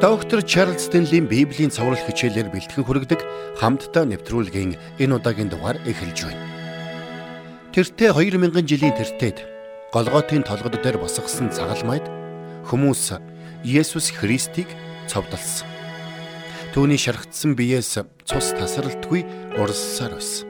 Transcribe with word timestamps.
Доктор 0.00 0.42
Чарлз 0.42 0.86
Стенлийн 0.86 1.26
Библийн 1.26 1.74
цовруул 1.74 1.98
хичээлээр 1.98 2.54
бэлтгэн 2.54 2.86
хүргэдэг 2.86 3.18
хамтдаа 3.58 4.06
нэвтрүүлгийн 4.06 4.78
энэ 5.02 5.14
удаагийн 5.18 5.50
дугаар 5.50 5.74
эхэлж 5.82 6.22
байна. 6.22 6.46
Тэртээ 7.74 8.14
2000 8.14 8.62
жилийн 8.62 8.94
тэртээд 8.94 9.42
Голготын 9.90 10.46
толгод 10.46 10.78
дээр 10.78 11.02
босгосон 11.02 11.50
цагалмайд 11.50 12.06
хүмүүс 12.70 13.18
Есүс 13.66 14.14
Христийг 14.14 14.70
цовдлсон. 15.10 15.66
Түүний 16.78 16.94
шархтсан 16.94 17.58
биеэс 17.58 17.98
цус 18.22 18.54
тасралтгүй 18.54 19.26
уралсаар 19.58 20.14
байсан. 20.14 20.46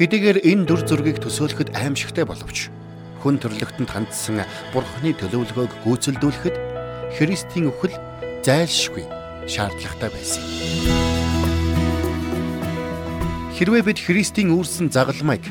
Хэдийгээр 0.00 0.48
энэ 0.48 0.64
дүр 0.64 0.80
зургийг 0.88 1.20
төсөөлөхөд 1.20 1.76
аимшигтай 1.76 2.24
боловч 2.24 2.72
хүн 3.20 3.36
төрлөختөнд 3.36 3.92
хандсан 3.92 4.40
Бурхны 4.72 5.12
төлөвлөгөөг 5.12 5.84
гүйцэлдүүлэхэд 5.84 6.56
Христийн 7.20 7.68
үхэл 7.68 8.08
зайлшгүй 8.44 9.04
шаардлагатай 9.44 10.08
байсан 10.08 10.40
юм. 10.40 11.10
Хэрвээ 13.60 13.82
бид 13.84 13.98
Христийн 14.00 14.56
үүрсэн 14.56 14.88
загалмайг 14.88 15.44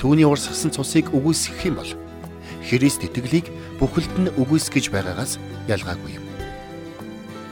түүний 0.00 0.24
урсгасан 0.24 0.72
цусыг 0.72 1.12
үгүйсгэх 1.12 1.68
юм 1.68 1.76
бол 1.76 1.92
Христ 2.64 3.04
итгэлийг 3.04 3.52
бүхэлд 3.76 4.14
нь 4.16 4.32
үгүйсгэж 4.40 4.88
байгаагаас 4.88 5.36
ялгаагүй 5.68 6.16
юм. 6.16 6.24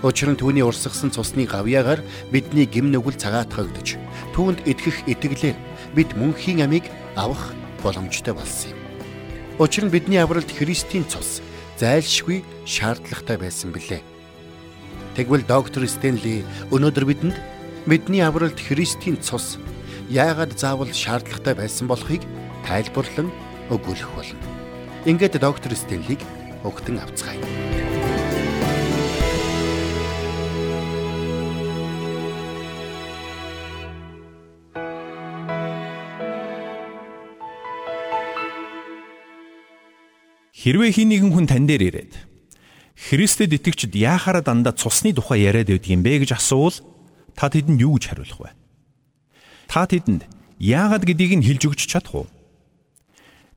Учир 0.01 0.32
нь 0.32 0.41
түүний 0.41 0.65
урсгасан 0.65 1.12
цусны 1.12 1.45
гавьяагаар 1.45 2.01
бидний 2.32 2.65
гим 2.65 2.88
нүгэл 2.88 3.20
цагаатгагдж 3.20 4.01
түүнд 4.32 4.65
итгэх 4.65 5.04
итгэлээр 5.04 5.57
бид 5.93 6.16
мөнхийн 6.16 6.65
амийг 6.65 6.88
авах 7.12 7.52
боломжтой 7.84 8.32
болсон 8.32 8.73
юм. 8.73 8.80
Учир 9.60 9.84
нь 9.84 9.93
бидний 9.93 10.20
авралт 10.20 10.48
Христийн 10.48 11.04
цус 11.04 11.45
зайлшгүй 11.77 12.41
шаардлагатай 12.65 13.37
байсан 13.37 13.73
билээ. 13.73 14.16
Тэгвэл 15.16 15.48
доктор 15.48 15.88
Стенли 15.88 16.45
өнөөдөр 16.68 17.09
бидэнд 17.09 17.37
бидний 17.88 18.21
авралт 18.21 18.60
Христийн 18.60 19.16
цус 19.16 19.57
яагаад 20.13 20.52
заавал 20.60 20.93
шаардлагатай 20.93 21.57
байсан 21.57 21.88
болохыг 21.88 22.21
тайлбарлан 22.68 23.32
өгүүлэх 23.73 24.13
болно. 24.13 24.45
Ингээд 25.09 25.41
доктор 25.41 25.73
Стенлиг 25.73 26.21
өгтөн 26.68 27.01
авцгаая. 27.01 27.41
Хэрвээ 40.52 40.93
хин 40.93 41.09
нэгэн 41.09 41.32
хүн 41.32 41.48
тань 41.48 41.65
дээр 41.65 41.88
ирээд 41.88 42.26
Христэд 43.07 43.54
итгэгчд 43.54 43.95
яахаараа 43.95 44.43
дандаа 44.43 44.74
цусны 44.74 45.15
тухай 45.15 45.46
яриад 45.46 45.71
байдаг 45.71 45.87
юм 45.87 46.02
бэ 46.02 46.26
гэж 46.26 46.35
асуувал 46.43 46.82
та 47.38 47.46
тэдэнд 47.46 47.79
юу 47.79 47.95
гэж 47.95 48.04
хариулах 48.10 48.40
вэ? 48.43 48.51
Та 49.71 49.87
тэдэнд 49.87 50.26
яагаад 50.59 51.07
гэдгийг 51.07 51.38
нь 51.38 51.46
хэлж 51.46 51.63
өгч 51.71 51.87
чадах 51.87 52.26
уу? 52.26 52.26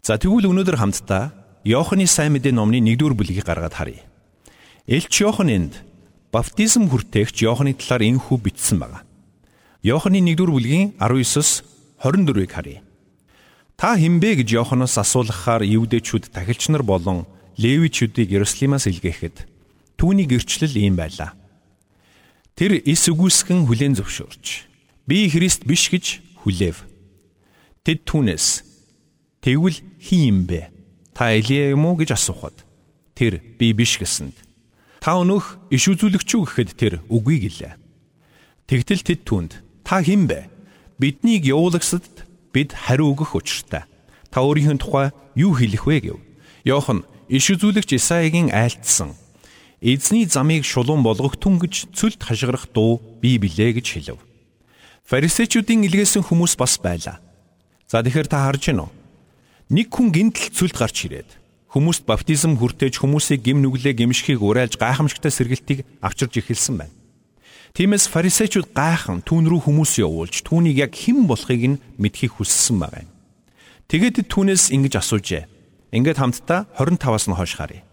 За 0.06 0.22
тэгвэл 0.22 0.53
өнөөдөр 0.53 0.78
хамтдаа 0.78 1.33
Иохны 1.66 2.06
сайн 2.06 2.38
мэдээ 2.38 2.53
номны 2.53 2.78
1-р 2.78 3.17
бүлгийг 3.17 3.50
гаргаад 3.50 3.73
харъя. 3.73 4.06
Элч 4.86 5.17
Иохан 5.17 5.50
энд 5.50 5.73
баптизм 6.30 6.86
хүртээгч 6.86 7.41
Иохны 7.41 7.73
талаар 7.73 8.06
энхүү 8.06 8.38
бичсэн 8.38 8.78
байна. 8.78 9.02
Иохны 9.81 10.22
1-р 10.22 10.50
бүлгийн 10.53 10.94
19-с 11.02 11.66
24-ыг 12.06 12.53
харъя. 12.53 12.86
Та 13.75 13.97
хинбэ 13.97 14.45
гэж 14.45 14.53
Иоханоос 14.61 14.94
асуулгахаар 15.02 15.66
евдэчүүд 15.66 16.30
тахилч 16.30 16.69
нар 16.69 16.86
болон 16.86 17.25
Левичүүдийг 17.60 18.32
Иерусалимаас 18.32 18.88
илгээхэд 18.88 19.44
түүний 20.00 20.32
гэрчлэл 20.32 20.80
ийм 20.80 20.96
байлаа. 20.96 21.36
Тэр 22.56 22.80
эс 22.88 23.04
үгүйсгэн 23.12 23.68
хүлээн 23.68 24.00
зөвшөөрч 24.00 24.48
би 25.04 25.28
Христ 25.28 25.68
биш 25.68 25.92
гэж 25.92 26.24
хүлээв. 26.40 26.88
Тэд 27.84 28.08
түүнээс 28.08 28.64
тэгвэл 29.44 29.84
хин 30.00 30.24
юм 30.24 30.40
бэ? 30.48 30.72
Та 31.12 31.36
Элия 31.36 31.75
юм 31.75 31.84
уу 31.84 32.00
гэж 32.00 32.16
асуухад 32.16 32.64
тэр 33.19 33.44
би 33.59 33.75
биш 33.75 34.00
гэсэнд 34.00 34.40
та 35.03 35.19
өнөөх 35.19 35.72
иш 35.72 35.84
үзүүлэгч 35.92 36.30
үү 36.36 36.44
гэхэд 36.48 36.69
тэр 36.80 36.94
үгүй 37.12 37.44
гэлээ. 37.44 37.75
Тэгтэл 38.68 39.03
тэд 39.03 39.22
түүнд 39.28 39.52
та 39.84 40.00
хэн 40.00 40.28
бэ? 40.28 40.48
Биднийг 41.00 41.48
явуулагсад 41.48 42.08
бид 42.52 42.75
хариу 42.75 43.16
өгөх 43.16 43.36
учиртай. 43.36 43.88
Та 44.31 44.44
өөрийнхөө 44.44 44.78
тухай 44.80 45.08
юу 45.40 45.56
хэлэх 45.56 45.84
вэ 45.88 45.98
гэв. 46.03 46.18
Йохан 46.68 47.08
иш 47.29 47.45
үзүүлэгч 47.53 47.94
Исаигийн 47.94 48.50
айлтсан 48.50 49.13
эзний 49.81 50.25
замыг 50.25 50.66
шулуун 50.66 51.06
болгогтун 51.06 51.62
гэж 51.62 51.94
цөлд 51.95 52.19
хашгирах 52.19 52.67
дуу 52.73 53.00
бий 53.22 53.38
билээ 53.38 53.79
гэж 53.79 53.88
хэлв. 53.95 54.19
Фарисеучүүдийн 55.07 55.88
илгээсэн 55.88 56.25
хүмүүс 56.25 56.59
бас 56.59 56.75
байлаа. 56.81 57.23
За 57.88 58.03
тэгэхээр 58.03 58.28
та 58.28 58.44
харж 58.44 58.73
байна 58.73 58.89
уу? 58.89 58.94
Нэг 59.69 59.88
хүн 59.94 60.12
гинтл 60.12 60.51
цөлд 60.51 60.75
гарч 60.75 61.06
ирээд 61.07 61.29
хүмүүст 61.69 62.03
баптизм 62.09 62.57
хүртээж 62.57 62.97
хүмүүсийг 62.97 63.45
гим 63.45 63.62
нүглээ 63.62 63.94
гимшихийг 63.94 64.41
уриалж 64.41 64.75
гайхамшигтай 64.81 65.29
сэргэлтийг 65.29 65.85
авчирж 66.01 66.41
эхэлсэн 66.41 66.75
байна. 66.81 66.97
Тиймээс 67.78 68.09
фарисеучуд 68.09 68.73
гайхан 68.73 69.22
түүн 69.22 69.45
рүү 69.45 69.69
хүмүүс 69.69 70.01
явуулж 70.01 70.41
түүнийг 70.41 70.81
яг 70.81 70.97
хэн 70.97 71.29
болохыг 71.29 71.78
нь 71.78 71.81
мэдхийг 72.01 72.41
хүссэн 72.41 72.81
байгаа 72.81 73.06
юм. 73.06 73.13
Тэгээд 73.85 74.25
түүнээс 74.25 74.73
ингэж 74.73 74.94
асуужээ. 74.97 75.59
Ингээд 75.91 76.22
хамтдаа 76.22 76.69
25-аас 76.77 77.25
нь 77.29 77.38
хойш 77.38 77.53
харъя. 77.57 77.83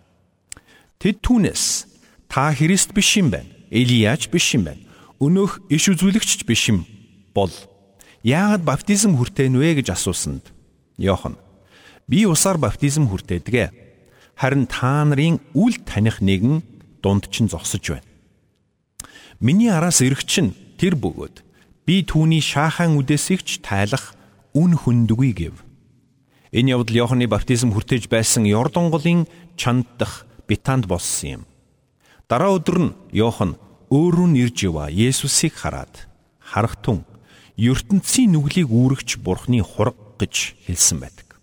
Тэд 1.00 1.24
түүнээс 1.24 1.64
та 2.28 2.52
Христ 2.52 2.92
биш 2.92 3.16
юм 3.16 3.32
байна. 3.32 3.48
Элияч 3.72 4.28
биш 4.28 4.52
юм 4.52 4.68
байна. 4.68 4.82
Өнөөх 5.20 5.68
иш 5.72 5.88
үзүүлэгч 5.88 6.44
биш 6.44 6.68
юм 6.68 6.84
бол 7.32 7.52
яагаад 8.20 8.64
баптизм 8.68 9.16
хүртээн 9.16 9.56
вэ 9.56 9.80
гэж 9.80 9.96
асуусанд 9.96 10.52
Йохан 11.00 11.40
би 12.08 12.24
усаар 12.26 12.58
баптизм 12.58 13.08
хүртээдэг. 13.08 13.72
Харин 14.36 14.66
та 14.68 15.04
нарын 15.04 15.40
үл 15.56 15.74
таних 15.84 16.20
нэгэн 16.20 16.62
дунд 17.02 17.28
чинь 17.32 17.48
зогсож 17.48 17.82
байна. 17.88 18.08
Миний 19.40 19.72
араас 19.72 20.00
ирэх 20.00 20.24
чинь 20.24 20.52
тэр 20.76 20.96
бөгөөд 20.96 21.42
би 21.84 22.04
түүний 22.04 22.40
шаахан 22.40 22.96
үдээсийгч 23.00 23.64
тайлах 23.64 24.14
үн 24.52 24.76
хүндгүй 24.76 25.32
гэв. 25.32 25.65
Энэ 26.56 26.72
явдал 26.72 26.96
Иохны 26.96 27.28
баптизм 27.28 27.76
хүртэж 27.76 28.08
байсан 28.08 28.48
Йордан 28.48 28.88
голын 28.88 29.28
чанд 29.60 29.84
дах 30.00 30.24
Битанд 30.48 30.88
болсон 30.88 31.28
юм. 31.28 31.42
Дараа 32.32 32.56
өдөр 32.56 32.78
нь 32.80 32.96
Иохан 33.12 33.60
өөрөө 33.92 34.26
нь 34.32 34.40
ирж 34.40 34.64
ява 34.64 34.88
Есүсийг 34.88 35.52
хараад 35.52 36.08
харахтун 36.40 37.04
ертөнцийн 37.60 38.32
нүглийг 38.32 38.72
үүрэгч 38.72 39.20
Бурхны 39.20 39.60
хураг 39.60 40.00
гэж 40.16 40.56
хэлсэн 40.64 40.96
байдаг. 41.04 41.36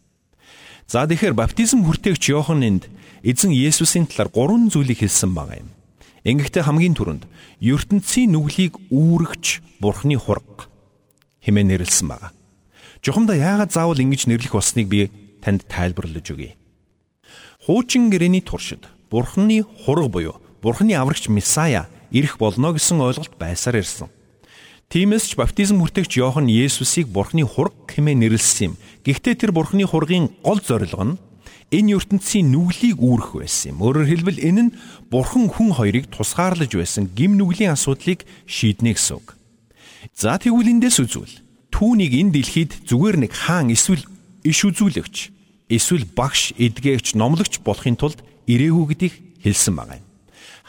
За 0.89 1.05
тэгэхээр 1.05 1.37
баптизм 1.37 1.85
хүртээгч 1.85 2.33
Иохан 2.33 2.65
энд 2.65 2.89
эзэн 3.21 3.53
Есүсийн 3.53 4.09
талаар 4.09 4.33
гурван 4.33 4.73
зүйлийг 4.73 5.05
хэлсэн 5.05 5.29
байгаа 5.37 5.61
юм. 5.61 5.69
Ингэхдээ 6.25 6.65
хамгийн 6.65 6.97
түрүүнд 6.97 7.29
ертөнцийн 7.61 8.33
нүглийг 8.33 8.81
үүрэгч 8.89 9.61
Бурхны 9.77 10.17
хураг 10.17 10.73
хэмээн 11.45 11.69
нэрлсэн 11.69 12.09
байна. 12.09 12.33
Жухамда 13.03 13.35
яагаад 13.35 13.75
заавал 13.75 13.99
ингэж 13.99 14.31
нэрлэх 14.31 14.55
болсныг 14.55 14.87
би 14.87 15.11
танд 15.43 15.67
тайлбарлаж 15.67 16.23
өгье. 16.23 16.55
Хуучин 17.67 18.07
гэрээний 18.07 18.39
туршид 18.39 18.87
Бурхны 19.11 19.67
хураг 19.83 20.07
буюу 20.07 20.39
Бурхны 20.63 20.95
аврагч 20.95 21.27
Месая 21.27 21.91
ирэх 22.15 22.39
болно 22.39 22.71
гэсэн 22.71 23.03
ойлголт 23.03 23.35
байсаар 23.35 23.83
ирсэн. 23.83 24.07
Тиймээс 24.87 25.27
ч 25.27 25.35
баптизм 25.35 25.83
хүртээгч 25.83 26.15
Иохан 26.15 26.47
Есүсийг 26.47 27.11
Бурхны 27.11 27.43
хураг 27.43 27.75
хэмээн 27.91 28.23
нэрлсэн 28.23 28.71
юм. 28.71 28.73
Гэхдээ 29.03 29.35
тэр 29.35 29.51
Бурхны 29.51 29.83
хургийн 29.83 30.31
гол 30.39 30.63
зорилго 30.63 31.03
нь 31.03 31.19
энэ 31.75 31.99
ертөнцийн 31.99 32.55
нүглийг 32.55 33.03
үүрэх 33.03 33.35
байсан 33.35 33.75
юм. 33.75 33.83
Өөрөөр 33.83 34.07
хэлбэл 34.15 34.39
энэ 34.39 34.71
нь 34.71 34.75
Бурхан 35.11 35.51
хүн 35.51 35.75
хоёрыг 35.75 36.07
тусгаарлаж 36.07 36.71
байсан 36.71 37.11
гим 37.11 37.35
нүглийн 37.35 37.75
асуудлыг 37.75 38.23
шийднэ 38.47 38.95
гэсэн 38.95 39.19
үг. 39.19 39.35
За 40.15 40.39
тэгвэл 40.39 40.71
эндээс 40.71 41.03
үзвэл 41.03 41.42
түүнийг 41.73 42.13
энэ 42.13 42.33
дэлхийд 42.37 42.71
зүгээр 42.85 43.17
нэг 43.25 43.33
хаан 43.33 43.73
эсвэл 43.73 44.05
иш 44.45 44.59
үзүүлэгч 44.61 45.15
эсвэл 45.73 46.05
багш 46.13 46.53
эдгээгч 46.53 47.17
номлогч 47.17 47.65
болохын 47.65 47.97
тулд 47.97 48.21
ирээгүй 48.45 48.85
гэдгийг 48.93 49.15
хэлсэн 49.41 49.73
байгаа 49.73 49.97
юм. 49.97 50.07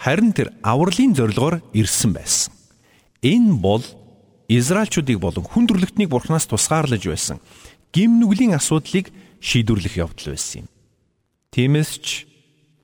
Харин 0.01 0.33
тэр 0.33 0.49
авралын 0.65 1.13
зорилгоор 1.13 1.61
ирсэн 1.77 2.17
байсан. 2.17 2.53
Энэ 3.21 3.61
бол 3.61 3.85
Израильчүүдийг 4.49 5.21
болон 5.21 5.45
хүн 5.45 5.65
төрлөختнийг 5.69 6.09
бурхнаас 6.13 6.49
тусгаарлаж 6.49 7.05
байсан 7.05 7.41
гим 7.93 8.21
нүглийн 8.21 8.53
асуудлыг 8.57 9.09
шийдвэрлэх 9.41 9.97
явдал 9.97 10.37
байсан 10.37 10.65
юм. 10.65 10.69
Тиймээс 11.53 11.93
ч 12.01 12.09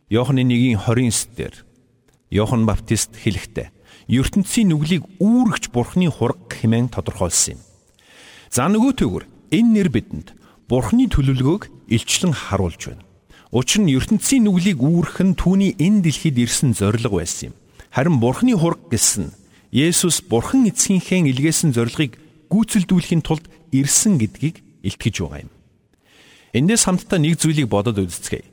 Иохны 0.08 0.42
1:29 0.44 1.36
дээр 1.36 1.54
Иохан 2.30 2.64
Баптист 2.64 3.16
хэлэхдээ 3.16 3.68
ертөнцийн 4.08 4.72
нүглийг 4.72 5.04
үүрэгч 5.20 5.70
бурхны 5.70 6.08
хураг 6.10 6.48
хэмээн 6.48 6.88
тодорхойлсон 6.90 7.58
юм. 7.58 7.69
За 8.50 8.66
нөгөөтэйгүр 8.66 9.24
энэ 9.54 9.70
нэр 9.78 9.88
бидэнд 9.94 10.34
Бурхны 10.66 11.06
төлөвлөгөөг 11.06 11.70
илчлэн 11.86 12.34
харуулж 12.34 12.82
байна. 12.90 13.06
Учир 13.54 13.86
нь 13.86 13.94
ертөнцийн 13.94 14.42
нүглийг 14.42 14.82
үүрэх 14.82 15.22
нь 15.22 15.38
түүний 15.38 15.78
энэ 15.78 16.02
дэлхийд 16.02 16.34
ирсэн 16.34 16.74
зориг 16.74 17.06
байсан 17.14 17.54
юм. 17.54 17.58
Харин 17.94 18.18
Бурхны 18.18 18.58
хураг 18.58 18.90
гэсэн 18.90 19.30
Есүс 19.70 20.26
Бурхан 20.26 20.66
эцгийнхээ 20.66 21.30
илгээсэн 21.30 21.70
зорилгыг 21.78 22.18
гүйцэлдүүлэхийн 22.50 23.22
тулд 23.22 23.46
ирсэн 23.70 24.18
гэдгийг 24.18 24.66
илтгэж 24.82 25.14
байгаа 25.22 25.46
юм. 25.46 25.50
Эндээс 26.50 26.90
хамтдаа 26.90 27.22
нэг 27.22 27.38
зүйлийг 27.38 27.70
бодоод 27.70 28.02
үзцгээе. 28.02 28.50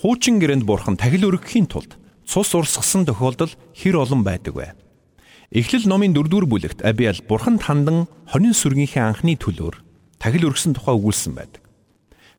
Хуучин 0.00 0.40
гэрээнд 0.40 0.64
Бурхан 0.64 0.96
тахил 0.96 1.28
өргөхийн 1.28 1.68
тулд 1.68 2.00
цус 2.24 2.48
урсгасан 2.56 3.04
тохиолдол 3.04 3.52
хэр 3.76 4.00
олон 4.00 4.24
байдаг 4.24 4.56
вэ? 4.56 4.72
Эхлэл 5.54 5.86
номын 5.86 6.10
4-р 6.18 6.50
бүлэгт 6.50 6.82
Абиал 6.82 7.22
Бурханд 7.30 7.62
хандан 7.62 8.10
хонин 8.26 8.58
сүргийнхээ 8.58 9.06
анхны 9.06 9.38
төлөөр 9.38 9.78
тахил 10.18 10.50
өргөсөн 10.50 10.74
тухай 10.74 10.98
өгүүлсэн 10.98 11.30
байдаг. 11.38 11.62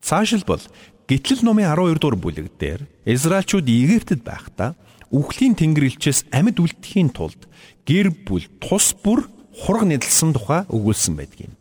Цаашилбал 0.04 0.60
Гитлэл 1.08 1.40
номын 1.40 1.72
12 1.72 1.96
дугаар 1.96 2.20
бүлэг 2.20 2.60
дээр 2.60 2.84
Израильчууд 3.08 3.64
Египтэд 3.64 4.20
байхдаа 4.20 4.76
үхлийн 5.08 5.56
тэнгэр 5.56 5.96
элчээс 5.96 6.28
амьд 6.28 6.60
үлдэхийн 6.60 7.08
тулд 7.16 7.48
гэр 7.88 8.12
бүл 8.28 8.44
тус 8.60 8.92
бүр 8.92 9.24
хураг 9.64 9.88
нэдэлсэн 9.88 10.36
тухай 10.36 10.68
өгүүлсэн 10.68 11.16
байдгийг. 11.16 11.56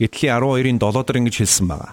Гитлийн 0.00 0.40
12-ын 0.40 0.80
7 0.80 1.04
дор 1.04 1.16
ингэж 1.20 1.36
хэлсэн 1.36 1.68
байгаа. 1.68 1.92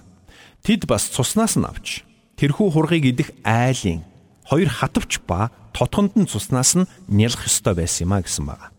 Тэд 0.63 0.87
бас 0.87 1.11
цуснаас 1.11 1.59
нь 1.59 1.67
авч 1.67 2.07
тэрхүү 2.39 2.71
хургийг 2.71 3.11
идэх 3.11 3.35
айлын 3.43 4.07
хоёр 4.49 4.69
хатвч 4.69 5.21
ба 5.29 5.53
тотгонд 5.77 6.17
нь 6.17 6.25
цуснаас 6.25 6.73
нь 6.73 6.89
нялх 7.07 7.45
ёстой 7.45 7.77
байсан 7.77 8.09
юм 8.09 8.13
а 8.17 8.25
гэсэн 8.25 8.45
байгаа. 8.49 8.69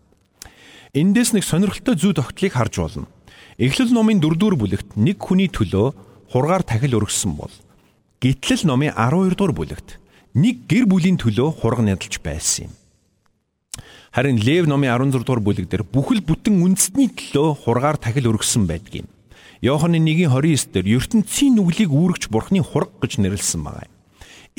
Эндээс 0.91 1.31
нэг 1.31 1.47
сонирхолтой 1.47 1.95
зүй 1.95 2.11
тогтлыг 2.11 2.51
харж 2.51 2.75
болно. 2.83 3.07
Эхлэл 3.55 3.95
номын 3.95 4.19
4-р 4.19 4.59
бүлэгт 4.59 4.99
нэг 4.99 5.17
хүний 5.23 5.47
төлөө 5.47 5.95
хургаар 6.35 6.67
тахил 6.67 6.99
өргөсөн 6.99 7.39
бол 7.39 7.53
Гитлэл 8.21 8.67
номын 8.69 8.93
12 8.93 9.33
дугаар 9.33 9.55
бүлэгт 9.57 9.97
нэг 10.37 10.69
гэр 10.69 10.85
бүлийн 10.85 11.17
төлөө 11.17 11.57
хураг 11.57 11.81
нядалж 11.81 12.21
байсан 12.21 12.69
юм. 12.69 12.71
Харин 14.13 14.37
Лев 14.37 14.69
номын 14.69 14.93
16 14.93 15.25
дугаар 15.25 15.41
бүлэг 15.41 15.65
дээр 15.65 15.81
бүхэл 15.89 16.21
бүтэн 16.21 16.61
үндэсний 16.61 17.09
төлөө 17.09 17.65
хургаар 17.65 17.97
тахил 17.97 18.29
өргөсөн 18.29 18.69
байдгийг. 18.69 19.09
Йоханны 19.65 19.97
1:29 19.97 20.69
дээр 20.69 21.01
ертөнцийн 21.01 21.57
нүглийг 21.57 21.89
үүрэгч 21.89 22.29
бурхны 22.29 22.61
хураг 22.61 22.93
гэж 23.01 23.17
нэрлсэн 23.17 23.63
байгаа 23.65 23.89
юм. 23.89 24.00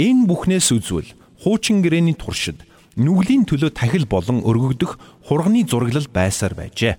Энэ 0.00 0.24
бүхнээс 0.24 0.72
үзвэл 0.72 1.12
хуучин 1.44 1.84
гэрээний 1.84 2.16
туршид 2.16 2.64
нүглийн 2.96 3.44
төлөө 3.44 3.76
тахил 3.76 4.08
болон 4.08 4.40
өргөгдөх 4.40 4.96
хурганы 5.28 5.68
зураглал 5.68 6.08
байсаар 6.08 6.56
байжээ. 6.56 6.96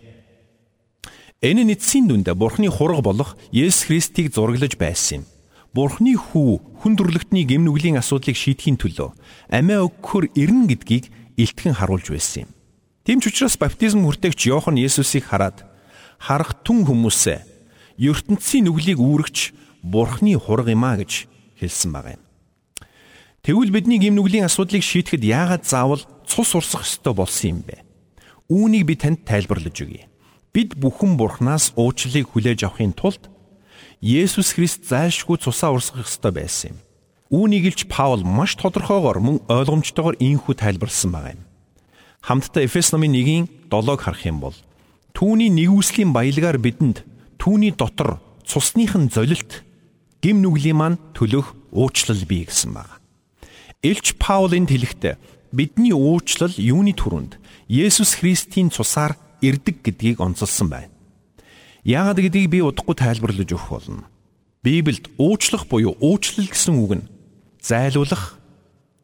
Энэ 1.42 1.62
нь 1.66 1.74
эцсийн 1.74 2.06
дүндээ 2.06 2.38
бурхны 2.38 2.70
хураг 2.70 3.02
болох 3.02 3.34
Есүс 3.50 3.90
Христийг 3.90 4.34
зураглаж 4.34 4.78
байсан 4.78 5.26
юм. 5.26 5.30
Бурхны 5.74 6.14
хүү 6.14 6.86
хүн 6.86 6.94
төрлөختний 6.94 7.50
гимнүглийн 7.50 7.98
асуудлыг 7.98 8.38
шийдэхийн 8.38 8.78
төлөө 8.78 9.10
амиа 9.50 9.90
өгөхөр 9.90 10.30
ирнэ 10.38 10.70
гэдгийг 10.70 11.10
илтгэн 11.34 11.74
харуулж 11.82 12.14
байсан 12.14 12.46
юм. 12.46 12.50
Тийм 13.10 13.18
ч 13.20 13.34
учраас 13.34 13.58
баптизм 13.58 14.06
хүртээгч 14.06 14.54
Иохан 14.54 14.78
Есүсийг 14.78 15.28
хараад 15.28 15.66
харах 16.22 16.62
түн 16.62 16.86
хүмүүсээ 16.86 17.42
ертөнцийн 17.98 18.70
нүглийг 18.70 19.02
үүрэгч 19.02 19.52
Бурхны 19.82 20.38
хураг 20.38 20.70
юм 20.70 20.86
а 20.86 20.96
гэж 21.02 21.26
хэлсэн 21.58 21.90
байгаа 21.90 22.22
юм. 22.22 22.24
Тэгвэл 23.44 23.76
бидний 23.76 24.00
гимнүглийн 24.00 24.48
асуудлыг 24.48 24.80
шийдэхэд 24.80 25.20
яагаад 25.28 25.68
заавал 25.68 26.00
цус 26.24 26.56
урсах 26.56 26.88
ёстой 26.88 27.12
болсон 27.12 27.60
юм 27.60 27.60
бэ? 27.68 27.84
Үүнийг 28.48 28.88
би 28.88 28.96
танд 28.96 29.28
тайлбарлаж 29.28 29.84
өгье. 29.84 30.08
Бид 30.56 30.80
бүхэн 30.80 31.20
Бурханаас 31.20 31.76
уучлалыг 31.76 32.32
хүлээж 32.32 32.64
авахын 32.64 32.96
тулд 32.96 33.28
Есүс 34.00 34.56
Христ 34.56 34.88
зайлшгүй 34.88 35.44
цусаа 35.44 35.76
урсгах 35.76 36.08
ёстой 36.08 36.32
байсан 36.32 36.72
юм. 36.72 36.80
Үүнийг 37.36 37.68
илч 37.68 37.82
Паул 37.92 38.24
маш 38.24 38.56
тодорхойгоор 38.56 39.20
мөн 39.20 39.44
ойлгомжтойгоор 39.52 40.24
ийхүү 40.24 40.64
тайлбарлсан 40.64 41.12
байгаа 41.12 41.36
юм. 41.36 41.44
Хамтдаа 42.24 42.64
Эфес 42.64 42.96
номын 42.96 43.12
1-ийн 43.12 43.52
7-ыг 43.68 44.08
харах 44.08 44.24
юм 44.24 44.40
бол 44.40 44.56
түүний 45.12 45.52
нэгүслийн 45.52 46.16
баялгаар 46.16 46.64
бидэнд 46.64 47.04
түүний 47.44 47.76
дотор 47.76 48.24
цусных 48.48 48.96
нь 48.96 49.12
золилт 49.12 49.68
гим 50.24 50.40
нүглийн 50.40 50.80
маань 50.80 51.02
төлөх 51.12 51.52
уучлал 51.76 52.24
бий 52.24 52.48
гэсэн 52.48 52.72
байна. 52.72 53.03
Илч 53.84 54.16
Паулын 54.16 54.64
хэлэхдээ 54.64 55.20
бидний 55.52 55.92
уучлал 55.92 56.56
юуны 56.56 56.96
түрүүнд 56.96 57.36
Есүс 57.68 58.16
Христийн 58.16 58.72
цусаар 58.72 59.20
ирдэг 59.44 59.84
гэдгийг 59.84 60.24
онцолсон 60.24 60.72
байна. 60.72 60.94
Яагаад 61.84 62.24
гэдгийг 62.24 62.48
би 62.48 62.60
удахгүй 62.64 62.96
тайлбарлаж 62.96 63.52
өгөх 63.52 63.68
болно. 63.68 64.08
Библиэд 64.64 65.12
уучлах 65.20 65.68
буюу 65.68 66.00
уучлал 66.00 66.48
гэсэн 66.48 66.80
үг 66.80 66.92
нь 66.96 67.08
зайлуулах 67.60 68.40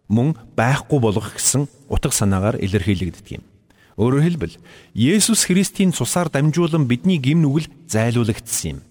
мөн 0.08 0.40
байхгүй 0.56 1.00
болгох 1.04 1.36
гэсэн 1.36 1.68
утга 1.92 2.16
санаагаар 2.16 2.64
илэрхийлэгддэг 2.64 3.36
юм. 3.36 3.44
Өөрөөр 4.00 4.24
хэлбэл 4.24 4.56
Есүс 4.96 5.44
Христийн 5.44 5.92
цусаар 5.92 6.32
дамжуулан 6.32 6.88
бидний 6.88 7.20
гим 7.20 7.44
нүгэл 7.44 7.68
зайлуулагдсан 7.92 8.80
юм. 8.80 8.82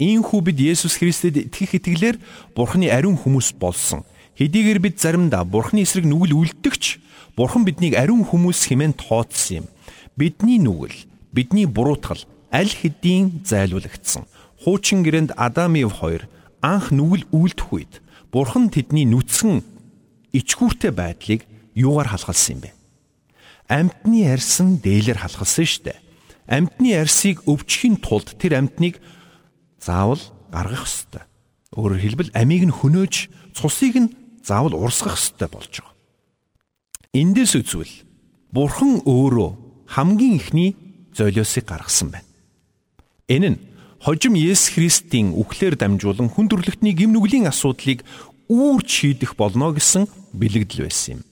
Ийхүү 0.00 0.40
бид 0.48 0.64
Есүс 0.64 0.96
Христэд 0.96 1.52
итгэх 1.52 1.76
итгэлээр 1.76 2.16
Бурхны 2.56 2.88
ариун 2.88 3.20
хүмүүс 3.20 3.52
болсон. 3.60 4.08
Хэдийгээр 4.36 4.80
бид 4.84 5.00
заримдаа 5.00 5.48
Бурхны 5.48 5.80
эсрэг 5.80 6.04
нүгэл 6.04 6.36
үлддэгч 6.36 7.00
Бурхан 7.36 7.64
биднийг 7.64 7.96
ариун 7.96 8.24
хүмүүс 8.24 8.68
хэмээн 8.68 8.96
тооцсон 9.00 9.64
юм. 9.64 9.66
Бидний 10.16 10.60
нүгэл, 10.60 11.08
бидний 11.32 11.64
буруутгал 11.64 12.20
аль 12.52 12.68
хэдийн 12.68 13.44
зайлуулагдсан. 13.44 14.28
Хуучин 14.60 15.04
гэрээнд 15.04 15.36
Адам 15.36 15.76
Ив 15.76 16.00
хоёр 16.00 16.28
анх 16.60 16.92
нүгэл 16.92 17.28
үйлдэх 17.32 17.68
үед 17.72 17.92
Бурхан 18.32 18.68
тэдний 18.68 19.08
нүцгэн 19.08 19.64
ичгүүртэй 20.32 20.92
байдлыг 20.92 21.48
юугаар 21.72 22.12
халахалсан 22.12 22.56
юм 22.56 22.60
бэ? 22.64 22.70
Амтны 23.68 24.20
арьсан 24.28 24.80
дээлэр 24.84 25.20
халахалсан 25.20 25.64
шүү 25.64 25.84
дээ. 25.88 25.98
Амтны 26.48 26.92
арьсыг 26.92 27.44
өвчхийн 27.48 28.00
тулд 28.00 28.36
тэр 28.36 28.60
амтныг 28.60 29.00
заавал 29.80 30.20
гаргах 30.52 30.84
ёстой. 30.84 31.24
Өөрөөр 31.76 32.00
хэлбэл 32.00 32.30
амийг 32.36 32.68
нь 32.68 32.76
хөнөөж 32.76 33.14
цусыг 33.56 33.96
нь 33.96 34.12
заавал 34.46 34.78
урсгах 34.78 35.18
ёстой 35.18 35.50
болж 35.50 35.82
байгаа. 35.82 35.94
Эндээс 37.10 37.52
үзвэл 37.58 37.94
Бурхан 38.54 39.02
өөрөө 39.02 39.50
хамгийн 39.90 40.38
ихний 40.38 40.70
золиосыг 41.10 41.66
гаргасан 41.66 42.14
байна. 42.14 42.30
Энэ 43.26 43.48
нь 43.50 43.62
хожим 43.98 44.38
Есүс 44.38 44.70
Христийн 44.78 45.34
үхлээр 45.34 45.74
дамжуулан 45.74 46.30
хүн 46.30 46.46
төрлөختний 46.46 46.94
гимнүглийн 46.94 47.50
асуудлыг 47.50 48.06
үүрч 48.46 48.88
шийдэх 48.88 49.34
болно 49.34 49.74
гэсэн 49.74 50.06
бэлэгдэл 50.30 50.86
байсан 50.86 51.18
юм. 51.18 51.22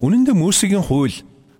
Үнэн 0.00 0.24
дээр 0.24 0.40
Мөсегийн 0.40 0.80
хууль 0.80 1.12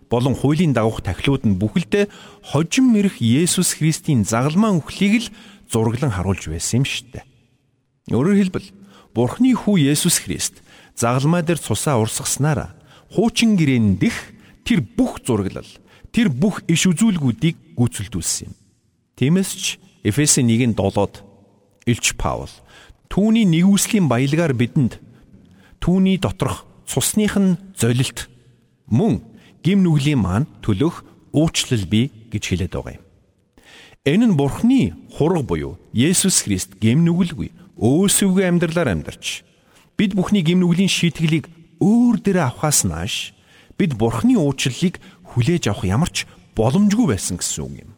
болон 0.08 0.32
хуулийн 0.32 0.72
дагуух 0.72 1.04
тахилууд 1.04 1.44
нь 1.44 1.60
бүхэлдээ 1.60 2.08
хожим 2.40 2.96
мэрх 2.96 3.20
Есүс 3.20 3.76
Христийн 3.76 4.24
загалмаан 4.24 4.80
үхлийг 4.80 5.28
л 5.28 5.32
зураглан 5.68 6.14
харуулж 6.14 6.48
байсан 6.48 6.80
юм 6.80 6.86
шүү 6.88 7.04
дээ. 7.12 7.24
Өөрөөр 8.16 8.38
хэлбэл 8.40 8.68
Бурхны 9.12 9.52
хүү 9.56 9.92
Есүс 9.92 10.24
Христ 10.24 10.64
загалмай 10.96 11.44
дээр 11.44 11.60
цусаа 11.60 12.00
урсгаснараа 12.00 12.72
хуучин 13.12 13.54
гэрээн 13.54 14.00
дэх 14.00 14.16
тэр 14.64 14.80
бүх 14.82 15.22
зураглал, 15.22 15.68
тэр 16.10 16.32
бүх 16.32 16.64
иш 16.66 16.88
үзүүлгүүдийг 16.88 17.76
гүйцэлдүүлсэн 17.76 18.50
юм. 18.50 18.54
Тиймээс 19.20 19.50
ч 19.54 19.64
Эфесийн 20.02 20.48
1:7-д 20.48 21.22
Илч 21.86 22.16
Паул 22.18 22.50
түүний 23.12 23.44
нэгүслийн 23.46 24.08
баялгаар 24.10 24.56
бидэнд 24.56 24.98
түүний 25.78 26.18
доторх 26.18 26.66
цусных 26.88 27.36
нь 27.38 27.60
золилт 27.76 28.26
мөн 28.90 29.22
гим 29.62 29.84
нүглийн 29.84 30.18
маань 30.18 30.50
төлөх 30.62 31.04
уучлал 31.30 31.84
бий 31.86 32.10
гэж 32.32 32.42
хэлээд 32.48 32.74
байгаа 32.74 32.98
юм. 32.98 33.04
Энэ 34.06 34.26
нь 34.30 34.38
Бурхны 34.38 34.94
хураг 35.14 35.46
буюу 35.46 35.78
Есүс 35.92 36.46
Христ 36.46 36.78
гим 36.78 37.02
нүгэлгүй 37.02 37.50
өөсөвгөө 37.78 38.44
амьдралаар 38.46 38.94
амьдарч 38.94 39.42
бид 39.96 40.12
бүхний 40.12 40.44
гимнүглийн 40.44 40.92
шийтгэлийг 40.92 41.48
өөр 41.80 42.20
дээрээ 42.20 42.46
авахаас 42.52 42.84
нааш 42.84 43.32
бид 43.80 43.96
бурхны 43.96 44.36
уучлалыг 44.36 45.00
хүлээж 45.32 45.72
авах 45.72 45.84
ямар 45.84 46.10
ч 46.12 46.28
боломжгүй 46.56 47.12
байсан 47.12 47.36
гэсэн 47.40 47.64
үг 47.64 47.74
юм. 47.84 47.90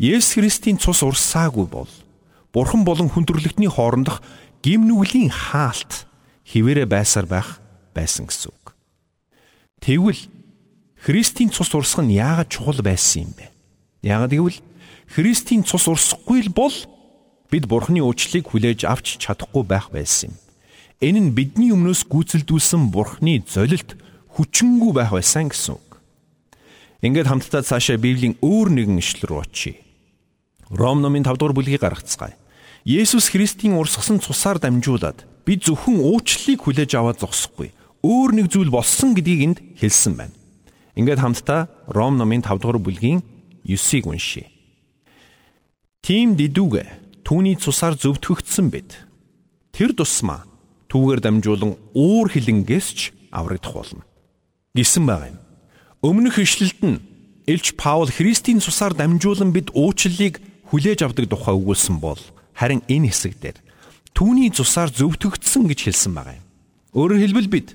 Есүс 0.00 0.40
Христийн 0.40 0.80
цус 0.80 1.04
урсаагүй 1.04 1.68
бол 1.68 1.90
бурхан 2.52 2.84
болон 2.84 3.12
хүндрэлтний 3.12 3.68
хоорондох 3.68 4.24
гимнүглийн 4.64 5.28
хаалт 5.28 6.08
хിവэрэ 6.48 6.88
байсаар 6.88 7.28
байх 7.28 7.60
байсан 7.92 8.28
гэсэн 8.28 8.52
үг. 8.52 8.76
Тэгвэл 9.80 10.20
Христийн 11.00 11.48
цус 11.48 11.72
урсах 11.72 12.04
нь 12.04 12.16
яагаад 12.16 12.52
чухал 12.52 12.80
байсан 12.84 13.28
юм 13.28 13.32
бэ? 13.36 13.48
Яагаад 14.04 14.32
гэвэл 14.32 14.58
Христийн 15.08 15.64
цус 15.64 15.88
урсахгүй 15.88 16.44
л 16.44 16.52
бол 16.52 16.76
бид 17.48 17.64
бурхны 17.64 18.04
уучлалыг 18.04 18.52
хүлээж 18.52 18.84
авч 18.84 19.16
чадахгүй 19.16 19.64
байх 19.64 19.88
байсан 19.88 20.32
юм. 20.32 20.36
Энэ 21.00 21.20
нь 21.20 21.32
бидний 21.32 21.72
өмнөөс 21.72 22.04
гүйцэлдүүлсэн 22.12 22.92
Бурханы 22.92 23.40
золилт 23.48 23.96
хүчингүй 24.36 24.92
байх 24.92 25.16
байсан 25.16 25.48
гэсэн 25.48 25.80
үг. 25.80 25.96
Ингээд 27.00 27.24
хамтдаа 27.24 27.64
цаашаа 27.64 27.96
Библийн 27.96 28.36
өөр 28.44 28.68
нэгэн 28.68 29.00
ишлэл 29.00 29.32
рүү 29.32 29.40
очие. 29.40 29.80
Ром 30.68 31.00
номын 31.00 31.24
5 31.24 31.40
дугаар 31.40 31.56
бүлгийг 31.56 31.80
гаргацгаая. 31.80 32.36
Есүс 32.84 33.32
Христийн 33.32 33.80
урсгасан 33.80 34.20
цусаар 34.20 34.60
дамжуулаад 34.60 35.24
би 35.48 35.56
зөвхөн 35.56 36.04
уучлалыг 36.04 36.68
хүлээж 36.68 36.92
аваад 36.92 37.24
зогсохгүй. 37.24 37.72
Өөр 38.04 38.36
нэг 38.36 38.52
зүйл 38.52 38.68
болсон 38.68 39.16
гэдгийг 39.16 39.40
энд 39.40 39.58
хэлсэн 39.80 40.20
байна. 40.20 40.36
Ингээд 41.00 41.24
хамтдаа 41.24 41.72
Ром 41.88 42.20
номын 42.20 42.44
5 42.44 42.60
дугаар 42.60 42.76
бүлгийн 42.76 43.24
9-ийг 43.64 44.04
уншийе. 44.04 44.52
Тим 46.04 46.36
дидүүгэ 46.36 47.24
түүний 47.24 47.56
цусаар 47.56 47.96
зөвтгөгдсөн 47.96 48.68
бид. 48.68 49.00
Тэр 49.72 49.96
тусмаа 49.96 50.49
түүгээр 50.90 51.20
дамжуулан 51.22 51.78
уур 51.94 52.26
хилэнгээс 52.28 52.88
ч 52.98 53.00
аврагдах 53.30 53.72
болно. 53.72 54.02
Гисэн 54.74 55.06
байгаа 55.06 55.30
юм. 55.30 55.38
Өмнөх 56.02 56.42
ишлэлд 56.42 56.80
нь 56.82 56.98
Илч 57.46 57.78
Паул 57.78 58.10
Христийн 58.10 58.58
цусаар 58.58 58.94
дамжуулан 58.94 59.54
бид 59.54 59.70
уучлалыг 59.70 60.42
хүлээж 60.70 61.06
авдаг 61.06 61.30
тухай 61.30 61.54
өгүүлсэн 61.54 62.02
бол 62.02 62.18
харин 62.54 62.82
энэ 62.90 63.10
хэсэгдэр 63.10 63.56
түүний 64.14 64.50
цусаар 64.50 64.90
зөвтгөгдсөн 64.90 65.70
гэж 65.70 65.80
хэлсэн 65.86 66.12
байгаа 66.14 66.36
юм. 66.38 66.46
Өөрөөр 66.94 67.22
хэлбэл 67.22 67.50
бид 67.50 67.68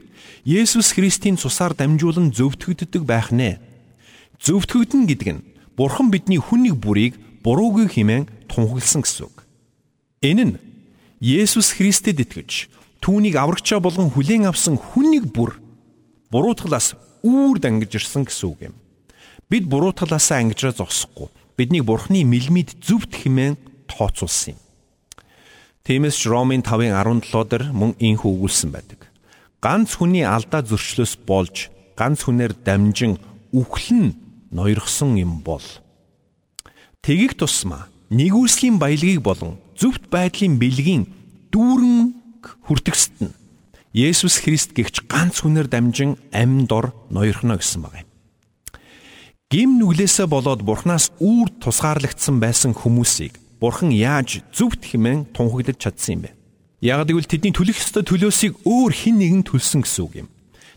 Есүс 0.45 0.93
Христийн 0.93 1.39
цусаар 1.39 1.73
дамжуулан 1.73 2.35
зөвтгөгддөг 2.35 3.03
байх 3.07 3.31
нэ. 3.31 3.57
Зөвтгөгдөн 4.43 5.07
гэдэг 5.07 5.29
нь 5.33 5.45
Бурхан 5.75 6.11
бидний 6.11 6.39
хүн 6.39 6.69
нэг 6.69 6.75
бүрийг 6.79 7.15
буруугүй 7.43 7.91
хэмээн 7.91 8.47
тунхагласан 8.47 9.03
гэсэн 9.03 9.27
үг. 9.27 9.43
Энэ 10.23 10.43
нь 10.45 10.55
Есүс 11.19 11.75
Христэд 11.75 12.21
итгэж 12.21 12.69
түүнийг 13.01 13.35
аврагчаа 13.39 13.79
болгон 13.79 14.11
хүлээн 14.11 14.47
авсан 14.51 14.77
хүн 14.79 15.15
нэг 15.15 15.31
бүр 15.33 15.57
буруутгалаас 16.31 16.95
үүр 17.25 17.59
дангиж 17.59 17.97
ирсэн 17.99 18.27
гэсэн 18.27 18.47
үг 18.49 18.59
юм. 18.71 18.75
Бид 19.49 19.65
буруутгалаасаа 19.69 20.41
ангижраа 20.41 20.73
зогсохгүй. 20.73 21.29
Биднийг 21.57 21.85
Бурхны 21.87 22.25
мэлмид 22.25 22.77
зүвт 22.83 23.15
хэмээн 23.15 23.55
тооцуулсан 23.87 24.55
юм. 24.55 24.59
Тиймээс 25.85 26.17
ч 26.17 26.27
Ромын 26.27 26.65
5:17 26.65 27.49
дээр 27.49 27.63
мөн 27.71 27.93
инх 28.01 28.25
өгүүлсэн 28.25 28.73
байдаг. 28.73 29.09
Ганц 29.61 29.97
хүний 29.97 30.25
алдаа 30.25 30.65
зөрчлөөс 30.65 31.21
болж 31.25 31.69
ганц 31.93 32.25
хүнээр 32.25 32.57
дамжин 32.65 33.21
үхлэн 33.53 34.17
ноёрхсон 34.51 35.15
юм 35.21 35.45
бол 35.45 35.63
Тэгих 37.05 37.37
тусмаа 37.37 37.85
нэгүслийн 38.09 38.81
баялагийг 38.81 39.21
болон 39.21 39.61
зөвхт 39.77 40.09
байдлын 40.09 40.57
бэлгийн 40.57 41.05
дүүрэн 41.53 42.14
хүртэгсэд 42.65 43.17
нь 43.21 43.33
Есүс 43.95 44.43
Христ 44.43 44.75
гихч 44.75 45.07
ганц 45.07 45.39
хүнээр 45.39 45.71
дамжин 45.71 46.19
амьд 46.35 46.71
ор 46.75 46.91
ноёрхно 47.07 47.55
гэсэн 47.55 47.79
байна. 47.87 48.03
Гим 49.47 49.79
нүглээсээ 49.79 50.27
болоод 50.27 50.67
Бурханаас 50.67 51.15
үүр 51.23 51.47
тусгаарлагдсан 51.63 52.43
байсан 52.43 52.75
хүмүүсийг 52.75 53.39
Бурхан 53.63 53.95
яаж 53.95 54.43
зөвхт 54.51 54.83
хэмээн 54.83 55.31
тунхаглаж 55.31 55.79
чадсан 55.79 56.19
юм 56.19 56.21
бэ? 56.27 56.29
Яг 56.83 57.07
гэвэл 57.07 57.23
тэдний 57.23 57.55
төлөх 57.55 57.79
ёстой 57.79 58.03
төлөөсийг 58.03 58.67
өөр 58.67 58.91
хэн 58.91 59.15
нэгэн 59.15 59.43
төлсөн 59.47 59.87
гэсэн 59.87 60.03
үг 60.03 60.13
юм. 60.21 60.29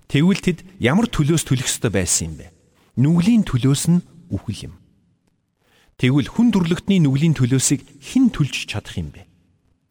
Тэгвэл 0.06 0.38
тэд 0.38 0.58
ямар 0.78 1.10
төлөөс 1.10 1.42
төлөх 1.42 1.66
ёстой 1.66 1.90
байсан 1.90 2.30
юм 2.30 2.34
бэ? 2.38 2.46
Нүглийн 3.02 3.42
төлөөс 3.42 3.84
нь 3.90 4.00
үхэл 4.30 4.70
юм. 4.70 4.74
Тэгвэл 5.98 6.30
хүн 6.30 6.54
төрлөختний 6.54 7.02
нүглийн 7.02 7.34
төлөөсийг 7.34 7.82
хэн 7.98 8.30
төлж 8.30 8.70
чадах 8.70 8.94
юм 8.94 9.10
бэ? 9.10 9.26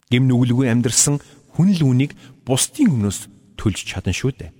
Гим 0.07 0.31
нүгэлгүй 0.31 0.71
амьдрсан 0.71 1.19
хүн 1.57 1.73
л 1.73 1.81
үнийг 1.89 2.13
бусдын 2.45 2.93
өмнөөс 2.93 3.25
төлж 3.57 3.81
чадна 3.81 4.13
шүү 4.13 4.31
дээ. 4.37 4.53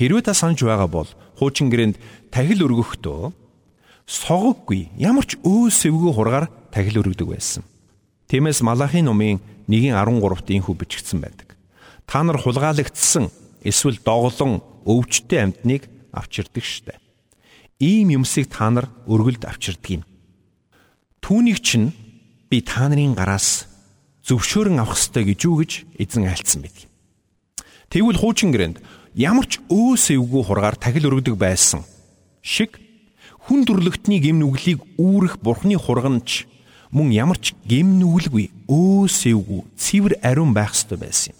Хэрвээ 0.00 0.24
та 0.24 0.32
санаж 0.32 0.64
байгаа 0.64 0.88
бол 0.88 1.10
хуучин 1.36 1.68
гэрээнд 1.68 2.00
тахил 2.32 2.64
өргөхдөө 2.64 3.36
согоггүй 4.08 4.96
ямар 4.96 5.28
ч 5.28 5.36
өө 5.44 5.68
сэвгүй 5.68 6.12
хургаар 6.16 6.48
тахил 6.72 7.04
өргөдөг 7.04 7.28
байсан. 7.28 7.62
Тиймээс 8.32 8.64
Малахи 8.64 9.04
номын 9.04 9.38
1:13-т 9.68 10.56
инхүү 10.56 10.74
бичигдсэн 10.80 11.20
байдаг. 11.20 11.52
Та 12.08 12.24
нар 12.24 12.40
хулгаалагдсан 12.40 13.28
эсвэл 13.60 14.00
доголон 14.00 14.64
өвчтэй 14.88 15.40
амьтныг 15.44 15.88
авчирдаг 16.12 16.64
штэ. 16.64 16.96
Ийм 17.78 18.08
юмсыг 18.16 18.48
та 18.48 18.72
нар 18.72 18.88
өргөлд 19.04 19.44
авчирдаг 19.44 20.00
юм. 20.00 20.02
Түүнийг 21.20 21.60
чинь 21.60 21.92
би 22.48 22.60
та 22.60 22.88
нарын 22.88 23.16
гараас 23.16 23.68
зөвшөөрөн 24.24 24.80
авах 24.80 24.96
ёстой 24.96 25.24
гэж 25.28 25.40
юу 25.44 25.60
гэж 25.60 25.72
эзэн 26.00 26.24
айлцсан 26.28 26.64
байдаг. 26.64 26.88
Тэгвэл 27.92 28.18
хуучин 28.18 28.50
гэрээнд 28.50 28.80
ямар 29.14 29.46
ч 29.46 29.60
өөс 29.68 30.10
эвгүй 30.16 30.42
хургаар 30.42 30.76
тахил 30.80 31.12
өргөдөг 31.12 31.36
байсан 31.36 31.84
шиг 32.40 32.80
хүн 33.44 33.68
төрлөختний 33.68 34.18
гэм 34.24 34.40
нүглийг 34.40 34.80
үүрэх 34.96 35.38
бурхны 35.44 35.76
хурганч 35.76 36.48
мөн 36.90 37.12
ямар 37.12 37.36
ч 37.36 37.52
гэм 37.68 38.00
нүгэлгүй 38.00 38.48
өөс 38.66 39.28
эвгүй 39.28 39.62
цэвэр 39.76 40.24
ариун 40.24 40.56
байх 40.56 40.72
ёстой 40.72 40.98
байсан 40.98 41.36
юм. 41.36 41.38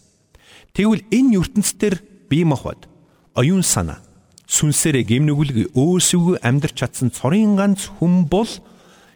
Тэгвэл 0.76 1.02
энэ 1.08 1.40
ертөнцийн 1.40 1.98
бие 2.28 2.44
махбод 2.44 2.84
оюун 3.32 3.64
санаа 3.64 4.04
сүнсээрээ 4.46 5.08
гэм 5.08 5.24
нүгэлгүй 5.26 5.66
өөс 5.72 6.08
эвгүй 6.14 6.36
амьдрч 6.44 6.74
чадсан 6.76 7.08
цорын 7.08 7.56
ганц 7.56 7.88
хүн 7.96 8.28
бол 8.28 8.50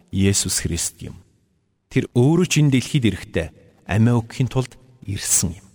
Есүс 0.08 0.64
Христ 0.64 1.04
юм. 1.04 1.20
Тэр 1.98 2.06
өөрөө 2.14 2.46
ч 2.46 2.62
энэ 2.62 2.78
дэлхийд 2.78 3.10
ирэхдээ 3.10 3.46
амиа 3.90 4.22
өгөхийн 4.22 4.46
тулд 4.46 4.78
ирсэн 5.02 5.58
юм. 5.58 5.66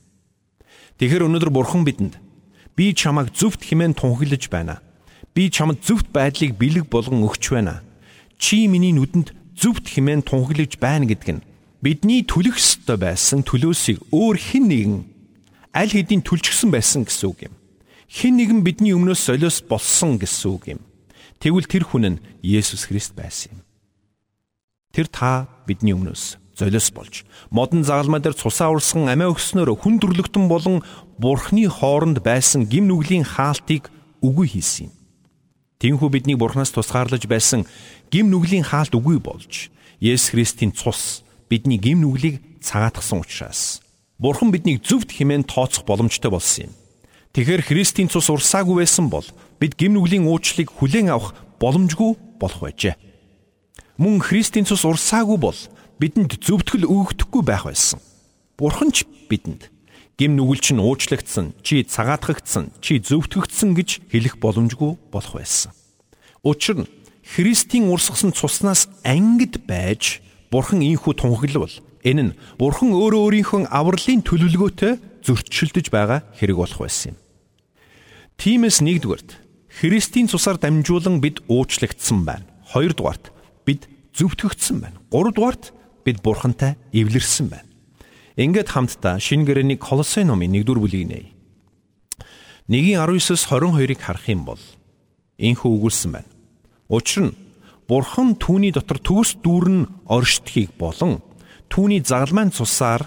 Тэгэхээр 0.95 1.27
өнөөдөр 1.27 1.51
Бурхан 1.51 1.83
бидэнд 1.83 2.15
би 2.79 2.95
чамайг 2.95 3.35
зөвхт 3.35 3.59
хэмээн 3.59 3.91
тунхаглаж 3.91 4.47
байна. 4.47 4.79
Би 5.35 5.51
чамд 5.51 5.83
зөвхт 5.83 6.15
байдлыг 6.15 6.55
бэлэг 6.55 6.87
болгон 6.87 7.27
өгч 7.27 7.51
байна. 7.51 7.83
Чи 8.39 8.71
миний 8.71 8.95
нүдэнд 8.95 9.35
зөвхт 9.51 9.83
хэмээн 9.83 10.23
тунхаглаж 10.23 10.79
байна 10.79 11.03
гэдэг 11.11 11.43
нь 11.43 11.45
бидний 11.83 12.23
төлөх 12.23 12.55
ёстой 12.55 12.95
байсан 12.95 13.43
төлөөсийг 13.43 13.99
өөр 14.15 14.39
хэн 14.39 14.63
нэгэн 14.71 15.03
аль 15.75 15.91
хэдийн 15.91 16.23
төлчихсөн 16.23 16.71
байсан 16.71 17.03
гэсэн 17.03 17.27
үг 17.27 17.51
юм. 17.51 17.53
Хэн 18.07 18.39
нэгэн 18.39 18.63
бидний 18.63 18.95
өмнөөс 18.95 19.27
солиос 19.27 19.59
болсон 19.67 20.15
гэсэн 20.23 20.47
үг 20.55 20.63
юм. 20.71 20.81
Тэгвэл 21.43 21.67
тэр 21.67 21.83
хүн 21.83 22.15
нь 22.15 22.21
Есүс 22.39 22.87
Христ 22.87 23.11
байсан 23.11 23.59
юм. 23.59 23.62
Тэр 24.93 25.09
та 25.09 25.49
бидний 25.65 25.97
өмнөөс 25.97 26.37
золиос 26.53 26.93
болж 26.93 27.25
модон 27.49 27.81
загалмай 27.81 28.21
дээр 28.21 28.37
цусаа 28.37 28.69
урсган 28.77 29.09
амиа 29.09 29.33
өгснөөр 29.33 29.73
хүн 29.73 29.97
төрлөختөн 29.97 30.45
болон 30.45 30.85
бурхны 31.17 31.65
хооронд 31.65 32.21
байсан 32.21 32.69
гим 32.69 32.85
нүглийн 32.85 33.25
хаалтыг 33.25 33.89
үгүй 34.21 34.53
хийсэн 34.53 34.85
юм. 34.85 34.93
Тинхүү 35.81 36.09
биднийг 36.13 36.37
бурхнаас 36.37 36.69
тусгаарлаж 36.69 37.25
байсан 37.25 37.65
гим 38.13 38.29
нүглийн 38.29 38.61
хаалт 38.61 38.93
үгүй 38.93 39.17
болж 39.17 39.73
Есүс 39.97 40.29
Христийн 40.29 40.69
цус 40.77 41.25
бидний 41.49 41.81
гим 41.81 42.05
нүглийг 42.05 42.61
цагаатгсан 42.61 43.25
учраас 43.25 43.81
бурхан 44.21 44.53
биднийг 44.53 44.85
зөвхт 44.85 45.09
хэмээн 45.09 45.49
тооцох 45.49 45.89
боломжтой 45.89 46.29
болсон 46.29 46.69
юм. 46.69 46.77
Тэгэхээр 47.33 47.65
Христийн 47.65 48.13
цус 48.13 48.29
урсаагүй 48.29 48.85
байсан 48.85 49.09
бол 49.09 49.25
бид 49.57 49.73
гим 49.73 49.97
нүглийн 49.97 50.29
уучлалыг 50.29 50.69
хүлээн 50.69 51.09
авах 51.09 51.33
боломжгүй 51.57 52.13
болох 52.37 52.61
байжээ 52.61 52.93
мөн 53.97 54.21
Христийн 54.21 54.65
цус 54.65 54.85
урсаагүй 54.85 55.37
бол 55.37 55.59
бидэнд 56.01 56.41
зөвтгөл 56.41 56.87
өгөхдөггүй 56.89 57.43
байх 57.45 57.69
байсан. 57.69 58.01
Бурхан 58.57 58.89
ч 58.89 59.05
бидэнд 59.29 59.69
гим 60.17 60.37
нүгэлч 60.37 60.73
нь 60.73 60.81
уучлагдсан, 60.81 61.57
чи 61.65 61.81
цагаатгагдсан, 61.83 62.73
чи 62.81 63.01
зөвтгөгдсөн 63.01 63.73
гэж 63.73 63.89
хэлэх 64.13 64.37
боломжгүй 64.37 64.97
болох 65.09 65.33
байсан. 65.37 65.73
Учир 66.45 66.85
нь 66.85 66.91
Христийн 67.23 67.89
урсгасан 67.89 68.33
цуснаас 68.33 68.89
ангид 69.01 69.65
байж 69.65 70.21
Бурхан 70.53 70.85
ийхүү 70.85 71.17
тунхаглавал 71.17 71.73
энэ 72.05 72.23
нь 72.29 72.35
Бурхан 72.61 72.93
өөрөө 72.93 73.21
өөрийнхөө 73.25 73.61
авралын 73.73 74.21
төлөвлөгөөтэй 74.21 75.25
зөрчилдөж 75.25 75.89
байгаа 75.89 76.21
хэрэг 76.37 76.57
болох 76.61 76.85
байсан 76.85 77.15
юм. 77.15 77.17
Тиймээс 78.37 78.85
нэгдүгээрт 78.85 79.29
Христийн 79.81 80.29
цусаар 80.29 80.61
дамжуулан 80.61 81.17
бид 81.17 81.41
уучлагдсан 81.49 82.21
байна. 82.21 82.45
Хоёрдугаарт 82.69 83.32
бид 83.65 83.87
зөвтгөгдсөн 84.13 84.77
байна. 84.83 84.99
Гуравдугаарт 85.09 85.73
бид 86.05 86.21
бурхантай 86.21 86.77
эвлэрсэн 86.93 87.47
байна. 87.49 87.69
Ингээд 88.37 88.69
хамтдаа 88.69 89.19
шинэ 89.19 89.45
гэрээний 89.45 89.77
Колосей 89.77 90.25
номын 90.25 90.53
1-р 90.53 90.79
бүлгийг 90.79 91.07
нээе. 91.07 91.29
1:19-с 92.69 93.45
22-ыг 93.49 93.99
харах 93.99 94.27
юм 94.29 94.45
бол 94.45 94.61
инхүү 95.37 95.71
өгүүлсэн 95.77 96.11
байна. 96.15 96.29
Учир 96.89 97.29
нь 97.29 97.37
Бурхан 97.87 98.39
түүний 98.39 98.71
дотор 98.71 98.97
төгс 98.97 99.37
дүүрэн 99.43 100.07
оршдхийг 100.07 100.71
болон 100.79 101.19
түүний 101.67 101.99
загалмайн 101.99 102.49
цусаар 102.55 103.03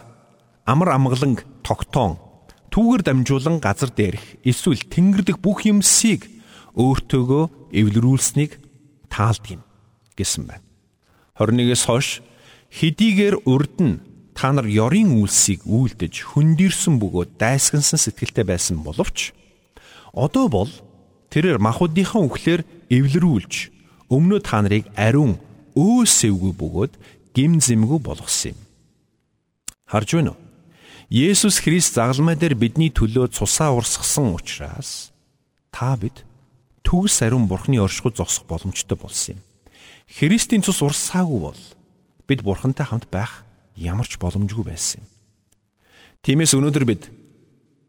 амар 0.68 0.92
амгаланг 0.92 1.42
тогтоон 1.64 2.20
түүгээр 2.68 3.02
дамжуулан 3.08 3.56
газар 3.58 3.88
дээрх 3.88 4.44
эсвэл 4.44 4.84
тэнгэр 4.92 5.22
дэх 5.24 5.38
бүх 5.40 5.64
юмсыг 5.64 6.28
өөртөөгөө 6.76 7.72
эвлэрүүлсэнийг 7.72 8.60
таалдаг 9.08 9.48
юм 9.56 9.65
гэсэн 10.16 10.48
байна. 10.48 10.64
21-с 11.38 11.84
хойш 11.86 12.08
хэдийгээр 12.72 13.44
урд 13.44 13.76
нь 13.80 14.00
та 14.36 14.52
нар 14.52 14.68
ёрийн 14.68 15.16
үйлсийг 15.16 15.64
үйлдэж 15.64 16.32
хөндөрсөн 16.32 17.00
бөгөөд 17.00 17.40
дайсгансан 17.40 18.00
сэтгэлтэй 18.00 18.44
байсан 18.44 18.80
боловч 18.84 19.32
одоо 20.12 20.48
бол 20.48 20.72
тэрээр 21.32 21.60
махуудынхаа 21.60 22.24
үхлээр 22.24 22.62
эвлэрүүлж 22.88 23.54
өмнөө 24.12 24.40
та 24.44 24.60
нарыг 24.60 24.88
ариун 24.96 25.40
өөсөвгүй 25.76 26.52
бөгөөд 26.56 26.92
гим 27.36 27.60
зэмгүй 27.60 28.00
болгосон 28.00 28.56
юм. 28.56 28.58
Харж 29.84 30.08
байна 30.16 30.32
уу? 30.32 30.40
Есүс 31.12 31.60
Христ 31.62 31.94
загалмай 31.94 32.34
дээр 32.34 32.56
бидний 32.58 32.90
төлөө 32.90 33.30
цусаа 33.30 33.76
урсгасан 33.76 34.34
учраас 34.34 35.12
та 35.70 35.94
бид 36.00 36.24
төгс 36.82 37.22
ариун 37.22 37.46
бурхны 37.46 37.78
оршихуй 37.78 38.12
зогсох 38.16 38.48
боломжтой 38.48 38.98
болсон 38.98 39.36
юм. 39.36 39.40
Христийн 40.06 40.62
цус 40.62 40.82
урсаагүй 40.86 41.40
бол 41.50 41.62
бид 42.30 42.42
бурхантай 42.46 42.86
хамт 42.86 43.10
байх 43.10 43.42
ямар 43.74 44.06
ч 44.06 44.16
боломжгүй 44.22 44.64
байсан 44.64 45.02
юм. 45.02 45.10
Тиймээс 46.22 46.54
өнөөдөр 46.54 46.84
бид 46.86 47.10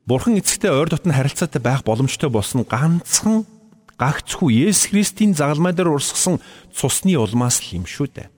бурхан 0.10 0.38
эцэгтэй 0.42 0.74
ойр 0.74 0.90
дотн 0.90 1.14
харилцаатай 1.14 1.62
байх 1.62 1.86
боломжтой 1.86 2.30
болсон 2.34 2.66
ганцхан 2.66 3.46
гагцхүү 4.02 4.50
Есүс 4.50 4.90
Христийн 4.90 5.38
загалмай 5.38 5.74
дээр 5.74 5.94
урсгасан 5.94 6.42
цусны 6.74 7.18
улмаас 7.18 7.62
л 7.62 7.82
юм 7.82 7.86
шүү 7.86 8.10
дээ. 8.14 8.30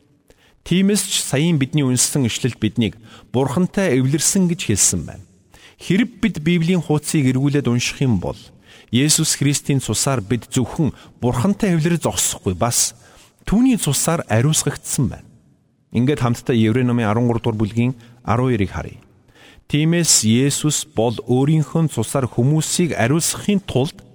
Тиймээс 0.68 1.04
ч 1.08 1.24
саяын 1.24 1.60
бидний 1.60 1.88
үнсэн 1.88 2.28
ишлэлд 2.28 2.60
биднийг 2.60 3.00
бурхантай 3.32 4.00
эвлэрсэн 4.00 4.52
гэж 4.52 4.72
хэлсэн 4.72 5.02
байна. 5.08 5.26
Хэрэг 5.80 6.20
бид 6.20 6.44
Библийн 6.44 6.84
хуудсыг 6.84 7.28
эргүүлээд 7.32 7.72
унших 7.72 8.04
юм 8.04 8.20
бол 8.20 8.40
Есүс 8.92 9.40
Христийн 9.40 9.80
цусаар 9.80 10.20
бид 10.20 10.52
зөвхөн 10.52 10.92
бурхантай 11.24 11.76
эвлэр 11.76 12.00
зогсохгүй 12.00 12.56
бас 12.60 12.96
түүний 13.50 13.82
цусаар 13.82 14.22
ариусгагдсан 14.30 15.10
байна. 15.10 15.26
Ингээд 15.90 16.22
хамтдаа 16.22 16.54
Еврей 16.54 16.86
номын 16.86 17.10
13 17.10 17.34
дугаар 17.34 17.58
бүлгийн 17.58 17.98
12-ыг 18.22 18.70
харъя. 18.70 19.02
Тиймээс 19.66 20.22
Есүс 20.22 20.86
бол 20.94 21.18
өөрийнхөө 21.26 21.90
цусаар 21.90 22.30
хүмүүсийг 22.30 22.94
ариусгахын 22.94 23.66
тулд 23.66 24.06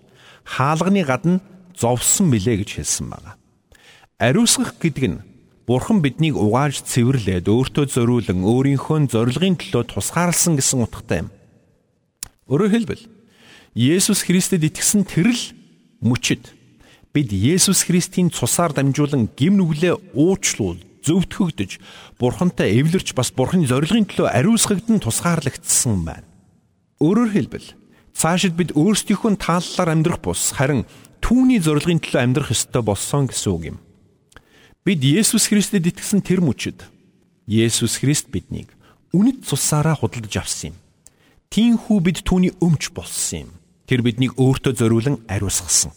хаалганы 0.46 1.02
гадна 1.02 1.42
зовсон 1.74 2.30
билээ 2.30 2.62
гэж 2.62 2.78
хэлсэн 2.78 3.10
байна. 3.10 3.34
Ариусгах 4.22 4.78
гэдэг 4.78 5.06
нь 5.10 5.22
Бурхан 5.66 5.98
биднийг 6.04 6.36
угааж 6.36 6.84
цэвэрлээд 6.86 7.48
өөртөө 7.48 7.90
зориулан 7.90 8.44
өөрийнхөө 8.44 9.08
зорилгын 9.10 9.56
төлөө 9.58 9.96
тусгаарлсан 9.96 10.60
гэсэн 10.60 10.84
утгатай 10.84 11.24
юм. 11.24 11.32
Өөрөөр 12.52 12.70
хэлбэл 12.70 13.02
Есүс 13.74 14.28
Христэд 14.28 14.62
итгэсэн 14.68 15.08
тэрл 15.08 15.40
мөчид 16.04 16.52
бид 17.14 17.30
Есүс 17.30 17.86
Христийн 17.86 18.28
цусаар 18.34 18.74
дамжуулан 18.74 19.30
гим 19.38 19.54
нүглээ 19.54 20.18
уучлуул 20.18 20.82
зөвтгөгдөж 21.06 21.78
Бурхантай 22.18 22.74
эвлэрч 22.82 23.14
бас 23.14 23.30
Бурханы 23.30 23.70
зорилгын 23.70 24.10
төлөө 24.10 24.34
ариусгагдан 24.34 24.98
тусгаарлагдсан 24.98 26.02
байна. 26.02 26.26
Өөрөөр 26.98 27.30
хэлбэл 27.30 27.68
цаашид 28.18 28.58
бид 28.58 28.74
өөрсдийнхөө 28.74 29.38
тааллаар 29.38 29.94
амьдрах 29.94 30.26
бус 30.26 30.50
харин 30.58 30.82
түүний 31.22 31.62
зорилгын 31.62 32.02
төлөө 32.02 32.18
амьдрах 32.18 32.50
ёстой 32.50 32.82
болсон 32.82 33.30
гэсэн 33.30 33.50
үг 33.54 33.62
юм. 33.70 33.78
Бид 34.82 35.06
Есүс 35.06 35.46
Христэд 35.46 35.86
итгэсэн 35.86 36.18
тэр 36.18 36.42
мөчөд 36.42 36.82
Есүс 37.46 38.02
Христ 38.02 38.26
биднийг 38.34 38.74
үнэт 39.14 39.46
цусаараа 39.46 39.94
худалдаж 40.02 40.34
авсан 40.42 40.74
юм. 40.74 40.76
Тинхүү 41.54 41.98
бид 42.02 42.26
түүний 42.26 42.50
өмч 42.58 42.90
болсон 42.90 43.46
юм. 43.46 43.50
Тэр 43.86 44.02
биднийг 44.02 44.34
өөртөө 44.34 44.74
зориулан 44.74 45.22
ариусгасан. 45.30 45.94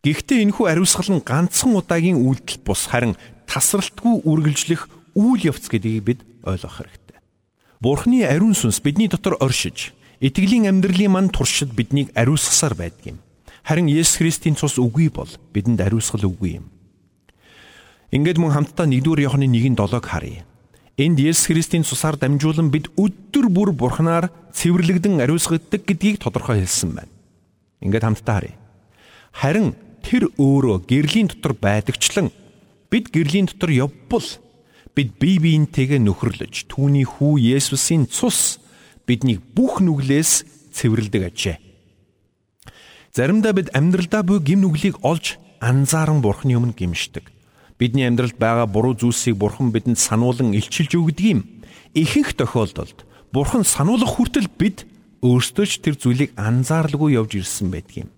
Гэхдээ 0.00 0.48
энэхүү 0.48 0.66
ариусгал 0.68 1.12
нь 1.12 1.20
ганцхан 1.20 1.76
удаагийн 1.76 2.16
үйлдэл 2.16 2.64
бус 2.64 2.88
харин 2.88 3.20
тасралтгүй 3.44 4.24
үргэлжлэх 4.24 4.88
үйл 5.12 5.42
явц 5.44 5.68
гэдгийг 5.68 6.04
бид 6.04 6.20
ойлгох 6.40 6.80
хэрэгтэй. 6.80 7.18
Бурхны 7.84 8.24
ариун 8.24 8.56
сүнс 8.56 8.80
бидний 8.80 9.12
дотор 9.12 9.36
оршиж 9.44 9.92
Итгэлийн 10.20 10.68
амьдралын 10.68 11.12
манд 11.12 11.32
туршид 11.32 11.72
биднийг 11.72 12.12
ариусгасаар 12.12 12.76
байдаг 12.76 13.16
юм. 13.16 13.18
Харин 13.64 13.88
Есүс 13.88 14.20
Христийн 14.20 14.56
цус 14.56 14.76
үгүй 14.76 15.08
бол 15.08 15.28
бидэнд 15.52 15.80
ариусгал 15.80 16.28
үгүй 16.28 16.60
юм. 16.60 16.68
Ингээд 18.12 18.36
мөн 18.36 18.52
хамтдаа 18.52 18.84
1-р 18.84 19.20
Иохны 19.24 19.48
1:7-г 19.48 20.04
харъя. 20.04 20.44
Энд 21.00 21.16
Есүс 21.24 21.48
Христийн 21.48 21.88
цусаар 21.88 22.20
дамжуулан 22.20 22.68
бид 22.68 22.92
өдөр 23.00 23.48
бүр 23.48 23.72
Бурханаар 23.72 24.28
цэвэрлэгдэн 24.52 25.24
ариусгагддаг 25.24 25.88
гэдгийг 25.88 26.20
тодорхой 26.20 26.60
хэлсэн 26.60 26.92
байна. 26.92 27.12
Ингээд 27.80 28.04
хамтдаа 28.04 28.34
харъя. 28.44 28.56
Харин 29.32 29.72
тэр 30.02 30.28
өөрөө 30.36 30.84
гэрлийн 30.88 31.28
дотор 31.30 31.54
байдагчлан 31.54 32.28
бид 32.90 33.12
гэрлийн 33.14 33.46
дотор 33.46 33.70
явбал 33.70 34.28
бид 34.94 35.18
бие 35.22 35.38
биентэйгээ 35.38 36.00
нөхөрлөж 36.02 36.66
түүний 36.66 37.06
хүү 37.06 37.38
Есүсийн 37.56 38.10
цус 38.10 38.58
биднийг 39.06 39.40
бүх 39.54 39.80
нүглээс 39.80 40.44
цэвэрлдэг 40.74 41.22
ажээ. 41.30 41.56
Заримдаа 43.14 43.52
бид 43.54 43.70
амьдралдаа 43.74 44.22
буй 44.22 44.38
гим 44.38 44.62
нүглийг 44.62 45.02
олж 45.02 45.38
анзааран 45.58 46.22
бурхны 46.22 46.54
өмнө 46.54 46.78
гимшдэг. 46.78 47.26
Бидний 47.78 48.06
амьдралд 48.06 48.38
байгаа 48.38 48.66
буруу 48.66 48.94
зүйлсийг 48.94 49.34
бурхан 49.34 49.72
бидэнд 49.74 49.98
сануулan 49.98 50.54
илчилж 50.54 50.94
өгдөг 50.94 51.26
юм. 51.26 51.40
Ихэнх 51.94 52.36
тохиолдолд 52.38 53.02
бурхан 53.32 53.64
сануулгах 53.64 54.14
хүртэл 54.14 54.46
бид 54.54 54.86
өөрсдөө 55.26 55.66
ч 55.66 55.72
тэр 55.82 55.96
зүйлийг 55.98 56.30
анзааралгүй 56.36 57.18
явж 57.18 57.40
ирсэн 57.40 57.72
байдаг 57.72 58.06
юм. 58.06 58.10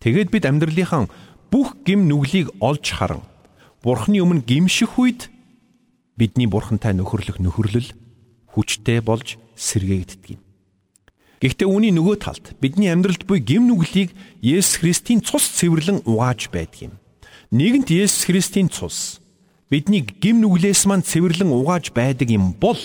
Тэгээд 0.00 0.32
бид 0.32 0.44
амьдралынхаа 0.48 1.08
бүх 1.52 1.76
гим 1.84 2.08
нүглийг 2.08 2.48
олж 2.60 2.96
харан 2.96 3.22
бурхны 3.84 4.20
өмнө 4.24 4.44
гимших 4.48 4.96
үед 4.96 5.28
бидний 6.16 6.48
бурхантай 6.48 6.96
нөхөрлөх 6.96 7.40
нөхөрлөл 7.40 7.92
хүчтэй 8.52 9.00
болж 9.04 9.36
сэргээгддэг 9.56 10.36
юм. 10.36 10.40
Гэхдээ 11.40 11.68
үүний 11.68 11.92
нөгөө 11.96 12.16
талд 12.20 12.44
бидний 12.60 12.92
амьдралд 12.92 13.24
буй 13.24 13.40
гим 13.40 13.64
нүглийг 13.68 14.12
Есүс 14.44 14.84
Христийн 14.84 15.24
цус 15.24 15.48
цэвэрлэн 15.56 16.04
угааж 16.04 16.52
байдаг 16.52 16.92
юм. 16.92 16.94
Нэгэнт 17.48 17.88
Есүс 17.88 18.28
Христийн 18.28 18.68
цус 18.68 19.20
бидний 19.72 20.04
гим 20.04 20.44
нүглээс 20.44 20.84
мань 20.84 21.00
цэвэрлэн 21.00 21.48
угааж 21.48 21.96
байдаг 21.96 22.28
юм 22.28 22.52
бол 22.56 22.76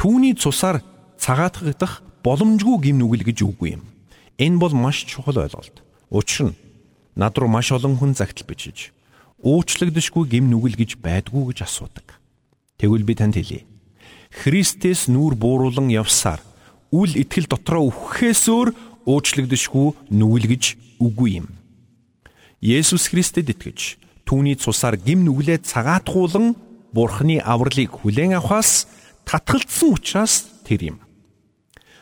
түүний 0.00 0.32
цусаар 0.32 0.80
цагаатгагдах 1.20 2.00
боломжгүй 2.24 2.88
гим 2.88 3.04
нүгэл 3.04 3.28
гэж 3.28 3.44
үгүй 3.44 3.76
юм. 3.76 3.84
Энэ 4.40 4.56
бол 4.56 4.72
маш 4.72 5.04
чухал 5.04 5.36
ойлголт. 5.36 5.84
Учир 6.10 6.52
нь 6.52 6.58
над 7.16 7.36
руу 7.38 7.48
маш 7.48 7.72
олон 7.72 7.98
хүн 7.98 8.14
загтал 8.16 8.46
бичиж 8.48 8.92
уучлагдшгүй 9.42 10.24
гим 10.26 10.50
нүгэл 10.50 10.74
гэж 10.74 10.98
байдгүй 10.98 11.54
гэж 11.54 11.58
асуудаг. 11.62 12.18
Тэгвэл 12.78 13.06
би 13.06 13.14
танд 13.14 13.38
хэлье. 13.38 13.66
Христэс 14.34 15.06
нүүр 15.06 15.38
бууруулан 15.38 15.90
явсаар 15.90 16.42
үл 16.90 17.12
итгэл 17.14 17.46
дотроо 17.46 17.86
үхэхээс 17.90 18.44
өөр 18.50 18.68
уучлагдшгүй 19.06 19.88
нүгэлгэж 20.10 20.64
үгүй 20.98 21.30
юм. 21.44 21.48
Есүс 22.58 23.14
Христэд 23.14 23.54
итгэж 23.54 23.98
түүний 24.26 24.58
цусаар 24.58 24.98
гим 24.98 25.22
нүглээ 25.22 25.62
цагаатгуулан 25.62 26.58
Бурхны 26.88 27.38
авралыг 27.44 28.00
хүлээн 28.00 28.40
авахаас 28.40 28.88
татгалцсан 29.28 29.92
учраас 29.92 30.48
тэр 30.64 30.96
юм. 30.96 30.98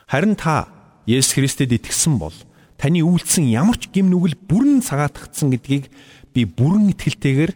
Харин 0.06 0.38
та 0.38 0.70
Есүс 1.04 1.36
Христэд 1.36 1.74
итгэсэн 1.74 2.16
бол 2.16 2.34
таны 2.76 3.00
үйлцэн 3.00 3.48
ямар 3.48 3.80
ч 3.80 3.88
гим 3.92 4.12
нүгэл 4.12 4.36
бүрэн 4.48 4.84
цагаатгдсан 4.84 5.52
гэдгийг 5.52 5.88
би 6.36 6.44
бүрэн 6.44 6.92
итгэлтэйгээр 6.92 7.52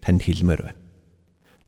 танд 0.00 0.20
хэлмээр 0.24 0.62
байна. 0.72 0.80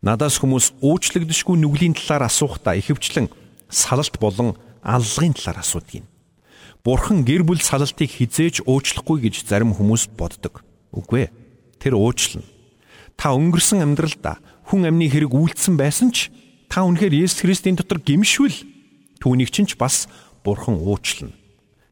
Надаас 0.04 0.40
хүмүүс 0.40 0.80
уучлагдшгүй 0.80 1.56
нүглийн 1.60 1.96
талаар 1.96 2.28
асуухдаа 2.28 2.76
ихэвчлэн 2.80 3.28
салалт 3.68 4.16
болон 4.20 4.56
аллагын 4.84 5.34
талаар 5.34 5.60
асуудгийг. 5.60 6.04
Бурхан 6.86 7.26
гэр 7.26 7.42
бүл 7.42 7.58
салалтыг 7.58 8.06
хизээж 8.06 8.62
уучлахгүй 8.62 9.26
гэж 9.26 9.42
зарим 9.42 9.74
хүмүүс 9.74 10.14
боддог. 10.14 10.62
Үгүй 10.94 11.26
ээ. 11.26 11.34
Тэр 11.82 11.98
уучлна. 11.98 12.46
Та 13.18 13.34
өнгөрсөн 13.34 13.82
амьдралдаа 13.82 14.38
хүн 14.70 14.86
амны 14.86 15.10
хэрэг 15.10 15.34
үйлдсэн 15.34 15.74
байсан 15.74 16.14
ч 16.14 16.30
та 16.70 16.86
үнэхээр 16.86 17.26
Есүс 17.26 17.42
Христийн 17.42 17.74
дотор 17.74 17.98
гимшвэл 17.98 18.54
түүнийг 19.18 19.50
чинь 19.50 19.66
ч 19.66 19.74
бас 19.74 20.06
Бурхан 20.46 20.78
уучлна. 20.78 21.34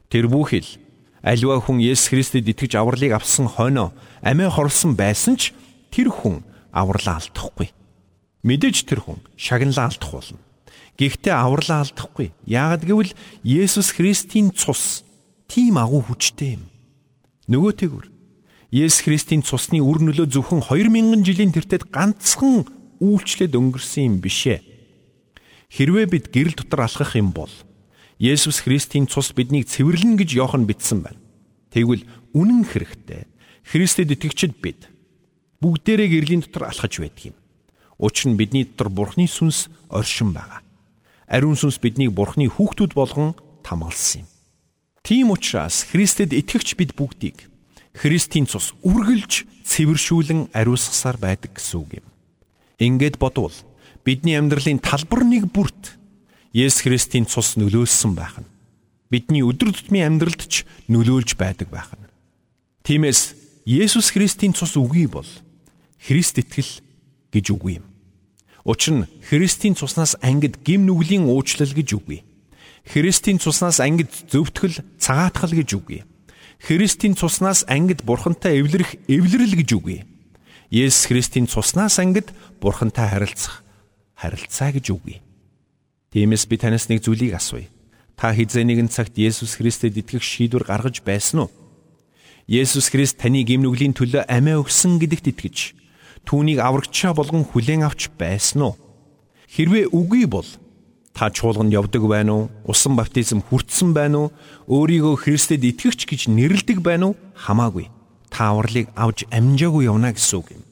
Тэр 0.07 0.31
бүхэл 0.31 0.84
альва 1.25 1.57
хүн 1.57 1.81
Есүс 1.81 2.13
Христэд 2.13 2.53
итгэж 2.53 2.77
авралыг 2.77 3.17
авсан 3.17 3.49
хойноо 3.49 3.97
амиа 4.21 4.53
хорлсон 4.53 4.93
байсан 4.93 5.41
ч 5.41 5.57
тэр 5.89 6.13
хүн 6.13 6.45
авралаа 6.69 7.25
алдахгүй. 7.25 7.73
Мэдээж 8.45 8.85
тэр 8.85 9.01
хүн 9.01 9.25
шагналаа 9.41 9.89
алдах 9.89 10.13
болно. 10.13 10.39
Гэхдээ 11.01 11.33
авралаа 11.33 11.89
алдахгүй. 11.89 12.37
Яагад 12.45 12.85
гэвэл 12.85 13.17
Есүс 13.41 13.97
Христийн 13.97 14.53
цус 14.53 15.09
тийм 15.49 15.81
агуу 15.81 16.05
хүчтэй 16.05 16.61
юм. 16.61 16.69
Нөгөөтэйгүр 17.49 18.13
Есүс 18.69 19.07
Христийн 19.09 19.41
цусны 19.41 19.81
үр 19.81 20.05
нөлөө 20.05 20.29
зөвхөн 20.29 20.61
2000 20.69 21.25
жилийн 21.25 21.55
тэртет 21.57 21.89
ганцхан 21.89 22.69
үйлчлээд 23.01 23.57
өнгөрсөн 23.57 24.03
юм 24.03 24.17
бишээ. 24.21 24.61
Хэрвээ 25.73 26.07
бид 26.11 26.25
гэрэл 26.35 26.59
дотор 26.59 26.85
алхах 26.85 27.15
юм 27.15 27.31
бол 27.31 27.51
Есүс 28.19 28.63
Христийн 28.63 29.11
цус 29.11 29.35
биднийг 29.35 29.67
цэвэрлэн 29.67 30.15
гэж 30.15 30.39
Иохан 30.39 30.67
бичсэн 30.67 31.03
байна. 31.03 31.19
Тэгвэл 31.75 32.07
үнэн 32.31 32.63
хэрэгтээ 32.63 33.27
Христэд 33.67 34.15
итгэгчид 34.15 34.61
бид 34.63 34.87
бүгдээрээ 35.59 36.09
гэрлийн 36.15 36.43
дотор 36.47 36.71
алхаж 36.71 37.03
байдаг 37.03 37.35
юм. 37.35 37.37
Учир 37.99 38.31
нь 38.31 38.39
бидний 38.39 38.63
дотор 38.63 38.93
Бурхны 38.93 39.27
сүнс 39.27 39.67
оршин 39.91 40.31
байгаа. 40.31 40.63
Ариун 41.27 41.59
сүнс 41.59 41.83
биднийг 41.83 42.15
Бурхны 42.15 42.47
хүүхдүүд 42.47 42.95
болгон 42.95 43.35
тамгалсан 43.67 44.23
юм. 44.23 44.29
Тийм 45.03 45.35
учраас 45.35 45.83
Христэд 45.91 46.31
итгэгч 46.33 46.79
бид 46.79 46.95
бүгдийг 46.95 47.51
Христийн 47.95 48.47
цус 48.47 48.75
үргэлж 48.83 49.47
цэвэршүүлэн 49.67 50.55
ариусгасаар 50.55 51.19
байдаг 51.19 51.59
гэсэн 51.59 51.79
үг 51.83 51.91
юм. 52.03 52.07
Ингээд 52.79 53.19
бодвол 53.23 53.55
бидний 54.03 54.35
амьдралын 54.35 54.83
талбар 54.83 55.23
нэг 55.23 55.51
бүрт 55.51 55.99
Есүс 56.55 56.87
Христийн 56.87 57.27
цус 57.27 57.59
нөлөөлсөн 57.59 58.15
байх 58.15 58.39
нь. 58.39 58.47
Бидний 59.11 59.43
өдөр 59.43 59.75
тутмын 59.75 60.07
амьдралд 60.07 60.47
ч 60.47 60.63
нөлөөлж 60.87 61.35
байдаг 61.35 61.67
байх 61.67 61.91
нь. 61.99 62.07
Тиймээс 62.87 63.35
Есүс 63.67 64.15
Христийн 64.15 64.55
цус 64.55 64.79
үгүй 64.79 65.11
бол 65.11 65.27
Христ 65.99 66.39
итгэл 66.39 66.79
гэж 67.35 67.47
үгүй 67.59 67.83
юм. 67.83 67.87
Учир 68.63 69.03
нь 69.03 69.11
Христийн 69.27 69.75
цуснаас 69.75 70.15
ангид 70.23 70.63
гим 70.63 70.87
нүглийн 70.87 71.27
уучлал 71.27 71.75
гэж 71.75 71.99
үгүй. 71.99 72.23
Христийн 72.87 73.43
цуснаас 73.43 73.83
ангид 73.83 74.15
зөвтгөл 74.31 74.79
цагаатгал 75.03 75.59
гэж 75.59 75.75
үгүй. 75.75 76.07
Христийн 76.63 77.19
цуснаас 77.19 77.67
ангид 77.67 78.07
бурхантай 78.07 78.63
эвлэрэх 78.63 78.95
эвлэрэл 79.11 79.59
гэж 79.59 79.71
үгүй. 79.75 80.07
Есүс 80.71 81.11
Христийн 81.11 81.51
цуснаас 81.51 81.99
ангид 81.99 82.31
бурхантай 82.63 83.11
харилцах 83.11 83.67
харилцаа 84.15 84.71
гэж 84.71 84.95
үгүй. 84.95 85.24
Тиймээс 86.15 86.47
би 86.47 86.55
танаас 86.55 86.87
нэг 86.87 87.03
зүйлийг 87.03 87.35
асууя. 87.35 87.67
Та 88.15 88.31
хизээ 88.31 88.63
нэгэн 88.63 88.87
цагт 88.87 89.19
Есүс 89.19 89.59
Христэд 89.59 89.99
итгэх 89.99 90.23
шийдвэр 90.23 90.63
гаргаж 90.63 91.03
байсан 91.03 91.51
уу? 91.51 91.51
Есүс 92.47 92.95
Христ 92.95 93.19
таны 93.19 93.43
гимнүглийн 93.43 93.99
төлөө 93.99 94.31
амиа 94.31 94.63
өгсөн 94.63 95.03
гэдэгт 95.03 95.35
итгэж 95.35 95.75
түүнийг 96.23 96.63
аврагчаа 96.63 97.19
болгон 97.19 97.43
хүлээн 97.43 97.83
авч 97.83 98.15
байсан 98.15 98.63
уу? 98.63 98.75
Хэрвээ 99.51 99.91
үгүй 99.91 100.31
бол 100.31 100.47
та 101.11 101.35
чуулганд 101.35 101.75
явдаг 101.75 102.07
байна 102.07 102.47
уу? 102.47 102.51
Усан 102.63 102.95
баптизм 102.95 103.43
хүртсэн 103.43 103.91
байна 103.91 104.31
уу? 104.31 104.35
Өөрийгөө 104.71 105.19
Христэд 105.19 105.67
итгэгч 105.67 106.07
гэж 106.07 106.21
нэрлдэг 106.31 106.79
байна 106.79 107.11
уу? 107.11 107.19
Хамаагүй. 107.35 107.91
Та 108.31 108.55
авралыг 108.55 108.87
авж 108.95 109.27
амжаагүй 109.35 109.91
явна 109.91 110.15
гэсэн 110.15 110.39
үг 110.39 110.49
юм. 110.59 110.63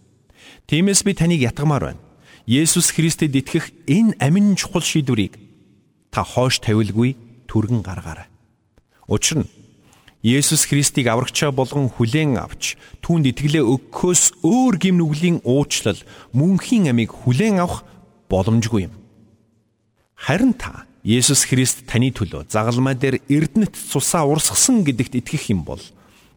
Тиймээс 0.70 1.02
би 1.02 1.18
таныг 1.18 1.42
ятгамаар 1.42 1.94
байна. 1.94 2.01
Есүс 2.46 2.90
Христэд 2.90 3.38
итгэх 3.38 3.70
энэ 3.86 4.18
амин 4.18 4.58
чухал 4.58 4.82
шийдвэрийг 4.82 5.38
та 6.10 6.26
хоош 6.26 6.58
тавилгүй 6.58 7.14
түргэн 7.46 7.86
гаргаарай. 7.86 8.26
Учир 9.06 9.46
нь 9.46 9.50
Есүс 10.22 10.66
Христийг 10.66 11.06
аврагчаа 11.10 11.50
болгон 11.50 11.90
хүлээн 11.90 12.38
авч 12.38 12.78
түүнд 13.02 13.30
итгэлээ 13.34 13.62
өгөхөөс 13.62 14.42
өөр 14.46 14.74
гим 14.78 15.02
нүглийн 15.02 15.38
уучлал 15.42 15.98
мөнхийн 16.30 16.90
амийг 16.90 17.10
хүлээн 17.10 17.58
авах 17.58 17.82
боломжгүй 18.30 18.86
юм. 18.86 18.94
Харин 20.14 20.54
та 20.54 20.86
Есүс 21.02 21.46
Христ 21.50 21.90
таны 21.90 22.14
төлөө 22.14 22.46
загалмай 22.46 22.94
дээр 22.94 23.18
эрдэнэт 23.26 23.74
цусаа 23.74 24.22
урсгасан 24.30 24.86
гэдэгт 24.86 25.18
итгэх 25.18 25.50
юм 25.50 25.66
бол 25.66 25.82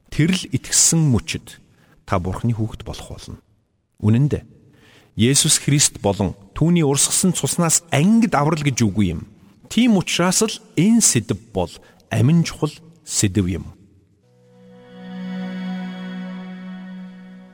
тэрл 0.10 0.50
итгэсэн 0.50 1.06
мөчөд 1.06 1.62
та 2.10 2.18
Бурхны 2.18 2.58
хүүхэд 2.58 2.82
болох 2.82 3.10
болно. 3.14 3.38
Үнэн 4.02 4.26
дээ. 4.34 4.55
Есүс 5.16 5.64
Христ 5.64 6.02
болон 6.04 6.34
түүний 6.60 6.84
урсгасан 6.84 7.32
цуснаас 7.32 7.88
ангид 7.88 8.36
аврал 8.36 8.60
гэж 8.60 8.84
үгүй 8.84 9.16
юм. 9.16 9.22
Тийм 9.72 9.96
учраас 9.96 10.44
л 10.44 10.60
энэ 10.76 11.00
сэдв 11.00 11.40
бол 11.56 11.72
амин 12.12 12.44
чухал 12.44 12.76
сэдв 13.08 13.48
юм. 13.48 13.72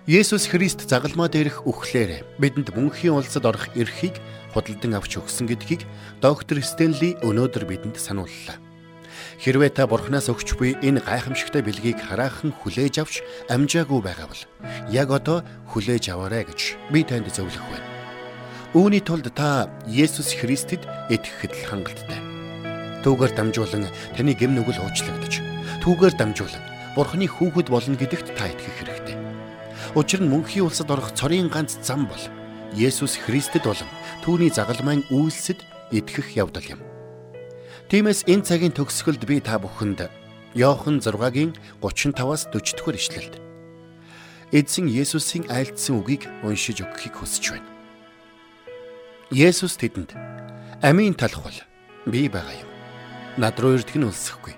Есүс 0.09 0.49
Христ 0.49 0.89
загалмаа 0.89 1.29
дээрх 1.29 1.61
үхлээр 1.69 2.25
бидэнд 2.41 2.73
мөнхийн 2.73 3.13
улсад 3.13 3.45
орох 3.45 3.69
эрхийг 3.77 4.17
худалдан 4.57 4.97
авч 4.97 5.21
өгсөн 5.21 5.45
гэдгийг 5.45 5.85
доктор 6.17 6.65
Стенли 6.65 7.13
өнөөдөр 7.21 7.69
бидэнд 7.69 8.01
санууллаа. 8.01 8.70
Хэрвээ 9.41 9.71
та 9.73 9.87
Бурханаас 9.87 10.29
өгч 10.29 10.55
буй 10.57 10.77
энэ 10.81 11.01
гайхамшигтай 11.01 11.61
бэлгийг 11.65 11.99
хараахан 12.01 12.53
хүлээж 12.53 12.95
авч 13.01 13.25
амжаагүй 13.49 13.99
байгаа 14.01 14.27
бол 14.29 14.43
яг 14.91 15.09
одоо 15.09 15.41
хүлээж 15.73 16.13
аваарай 16.13 16.45
гэж 16.45 16.77
би 16.93 17.01
танд 17.01 17.27
зөвлөх 17.31 17.65
байна. 17.71 17.87
Үүний 18.71 19.03
тулд 19.03 19.27
та 19.35 19.67
Есүс 19.83 20.31
Христэд 20.37 20.87
итгэхэд 21.11 21.51
л 21.51 21.67
хангалттай. 21.67 22.21
Түүгээр 23.03 23.33
дамжуулан 23.35 23.89
таны 24.15 24.31
гэм 24.37 24.55
нүгэл 24.55 24.79
уучлагдаж, 24.79 25.43
түүгээр 25.83 26.15
дамжуулан 26.15 26.63
Бурханы 26.95 27.27
хүүхэд 27.27 27.67
болно 27.71 27.95
гэдэгт 27.95 28.35
та 28.35 28.51
итгэх 28.51 28.75
хэрэгтэй. 28.83 29.17
Учир 29.95 30.23
нь 30.23 30.31
мөнхийн 30.31 30.67
улсад 30.67 30.91
орох 30.91 31.11
цорын 31.15 31.47
ганц 31.51 31.79
зам 31.83 32.07
бол 32.07 32.23
Есүс 32.75 33.19
Христэд 33.19 33.67
болон 33.67 33.87
түүний 34.23 34.51
загалмайн 34.51 35.03
үйлсэд 35.11 35.59
итгэх 35.91 36.35
явдал 36.35 36.63
юм. 36.63 36.90
Тиймээс 37.91 38.23
энэ 38.23 38.47
цагийн 38.47 38.71
төгсгөлд 38.71 39.27
би 39.27 39.43
та 39.43 39.59
бүхэнд 39.59 40.07
Иохан 40.55 41.03
6-гийн 41.03 41.51
35-аас 41.83 42.47
40 42.47 42.79
дугаар 42.79 42.95
ишлэлд 42.95 43.35
Эзэн 44.55 44.87
Есүсийн 44.87 45.51
айлтсан 45.51 45.99
үгийг 45.99 46.23
уншиж 46.39 46.79
өгөхийг 46.87 47.19
хүсэж 47.19 47.51
байна. 47.51 47.67
Есүс 49.27 49.75
тэдэнд 49.75 50.15
амийн 50.79 51.19
талх 51.19 51.43
бол 51.43 51.59
би 52.07 52.31
байгаа 52.31 52.63
юм. 52.63 52.71
Над 53.35 53.59
руу 53.59 53.75
ирдэг 53.75 53.99
нь 53.99 54.07
өлсөхгүй 54.07 54.55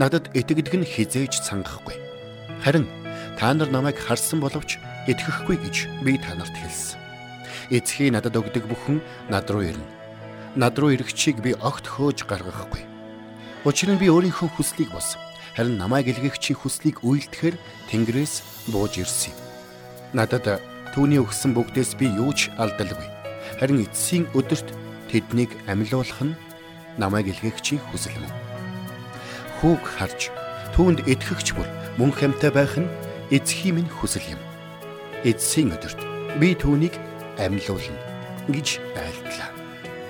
надад 0.00 0.32
итгэдэг 0.32 0.80
нь 0.80 0.88
хизээж 0.88 1.44
сангахгүй. 1.44 2.00
Харин 2.64 2.88
та 3.36 3.52
нар 3.52 3.68
намайг 3.68 4.00
харсан 4.00 4.40
боловч 4.40 4.80
итгэхгүй 5.04 5.60
гэж 5.68 5.76
би 6.00 6.16
та 6.16 6.32
нарт 6.32 6.56
хэлсэн. 6.56 6.96
Эцхий 7.76 8.08
надад 8.08 8.40
өгдөг 8.40 8.64
бүхэн 8.64 9.04
над 9.28 9.44
руу 9.52 9.68
ирнэ. 9.68 9.99
Над 10.56 10.78
руу 10.78 10.90
ирэхчийг 10.90 11.42
би 11.42 11.54
огт 11.54 11.86
хөөж 11.86 12.26
гаргахгүй. 12.26 12.82
Учир 13.62 13.94
нь 13.94 14.00
би 14.02 14.10
өөрийнхөө 14.10 14.50
хүслийг 14.58 14.90
бос. 14.90 15.14
Харин 15.54 15.78
намайг 15.78 16.10
илгээгчийн 16.10 16.58
хүслийг 16.58 17.06
үйлдэхээр 17.06 17.54
Тэнгэрээс 17.90 18.66
бууж 18.74 18.98
ирсэн 18.98 19.30
юм. 19.30 19.38
Надад 20.16 20.58
түүний 20.94 21.22
өгсөн 21.22 21.54
бүгдээс 21.54 21.94
би 21.94 22.10
юу 22.10 22.34
ч 22.34 22.50
алдалгүй. 22.58 23.06
Харин 23.62 23.86
эцсийн 23.86 24.26
өдөрт 24.34 24.74
тэднийг 25.06 25.54
амьлуулах 25.70 26.18
нь 26.26 26.34
намайг 26.98 27.30
илгээгчийн 27.30 27.78
хүсэл 27.90 28.18
мөн 28.18 28.34
хүүг 29.60 29.84
харж 29.84 30.32
түүнд 30.74 31.04
итгэгч 31.04 31.52
бүр 31.52 31.68
мөн 32.00 32.10
хамтаа 32.16 32.50
байх 32.50 32.74
нь 32.80 32.88
эцгийн 33.30 33.76
минь 33.76 33.92
хүсэл 33.92 34.24
юм. 34.34 34.40
Эцсийн 35.22 35.70
өдөрт 35.76 36.00
би 36.40 36.56
түүнийг 36.56 36.96
амьлуулна 37.36 38.00
гэж 38.48 38.80
айлтлаа. 38.96 39.59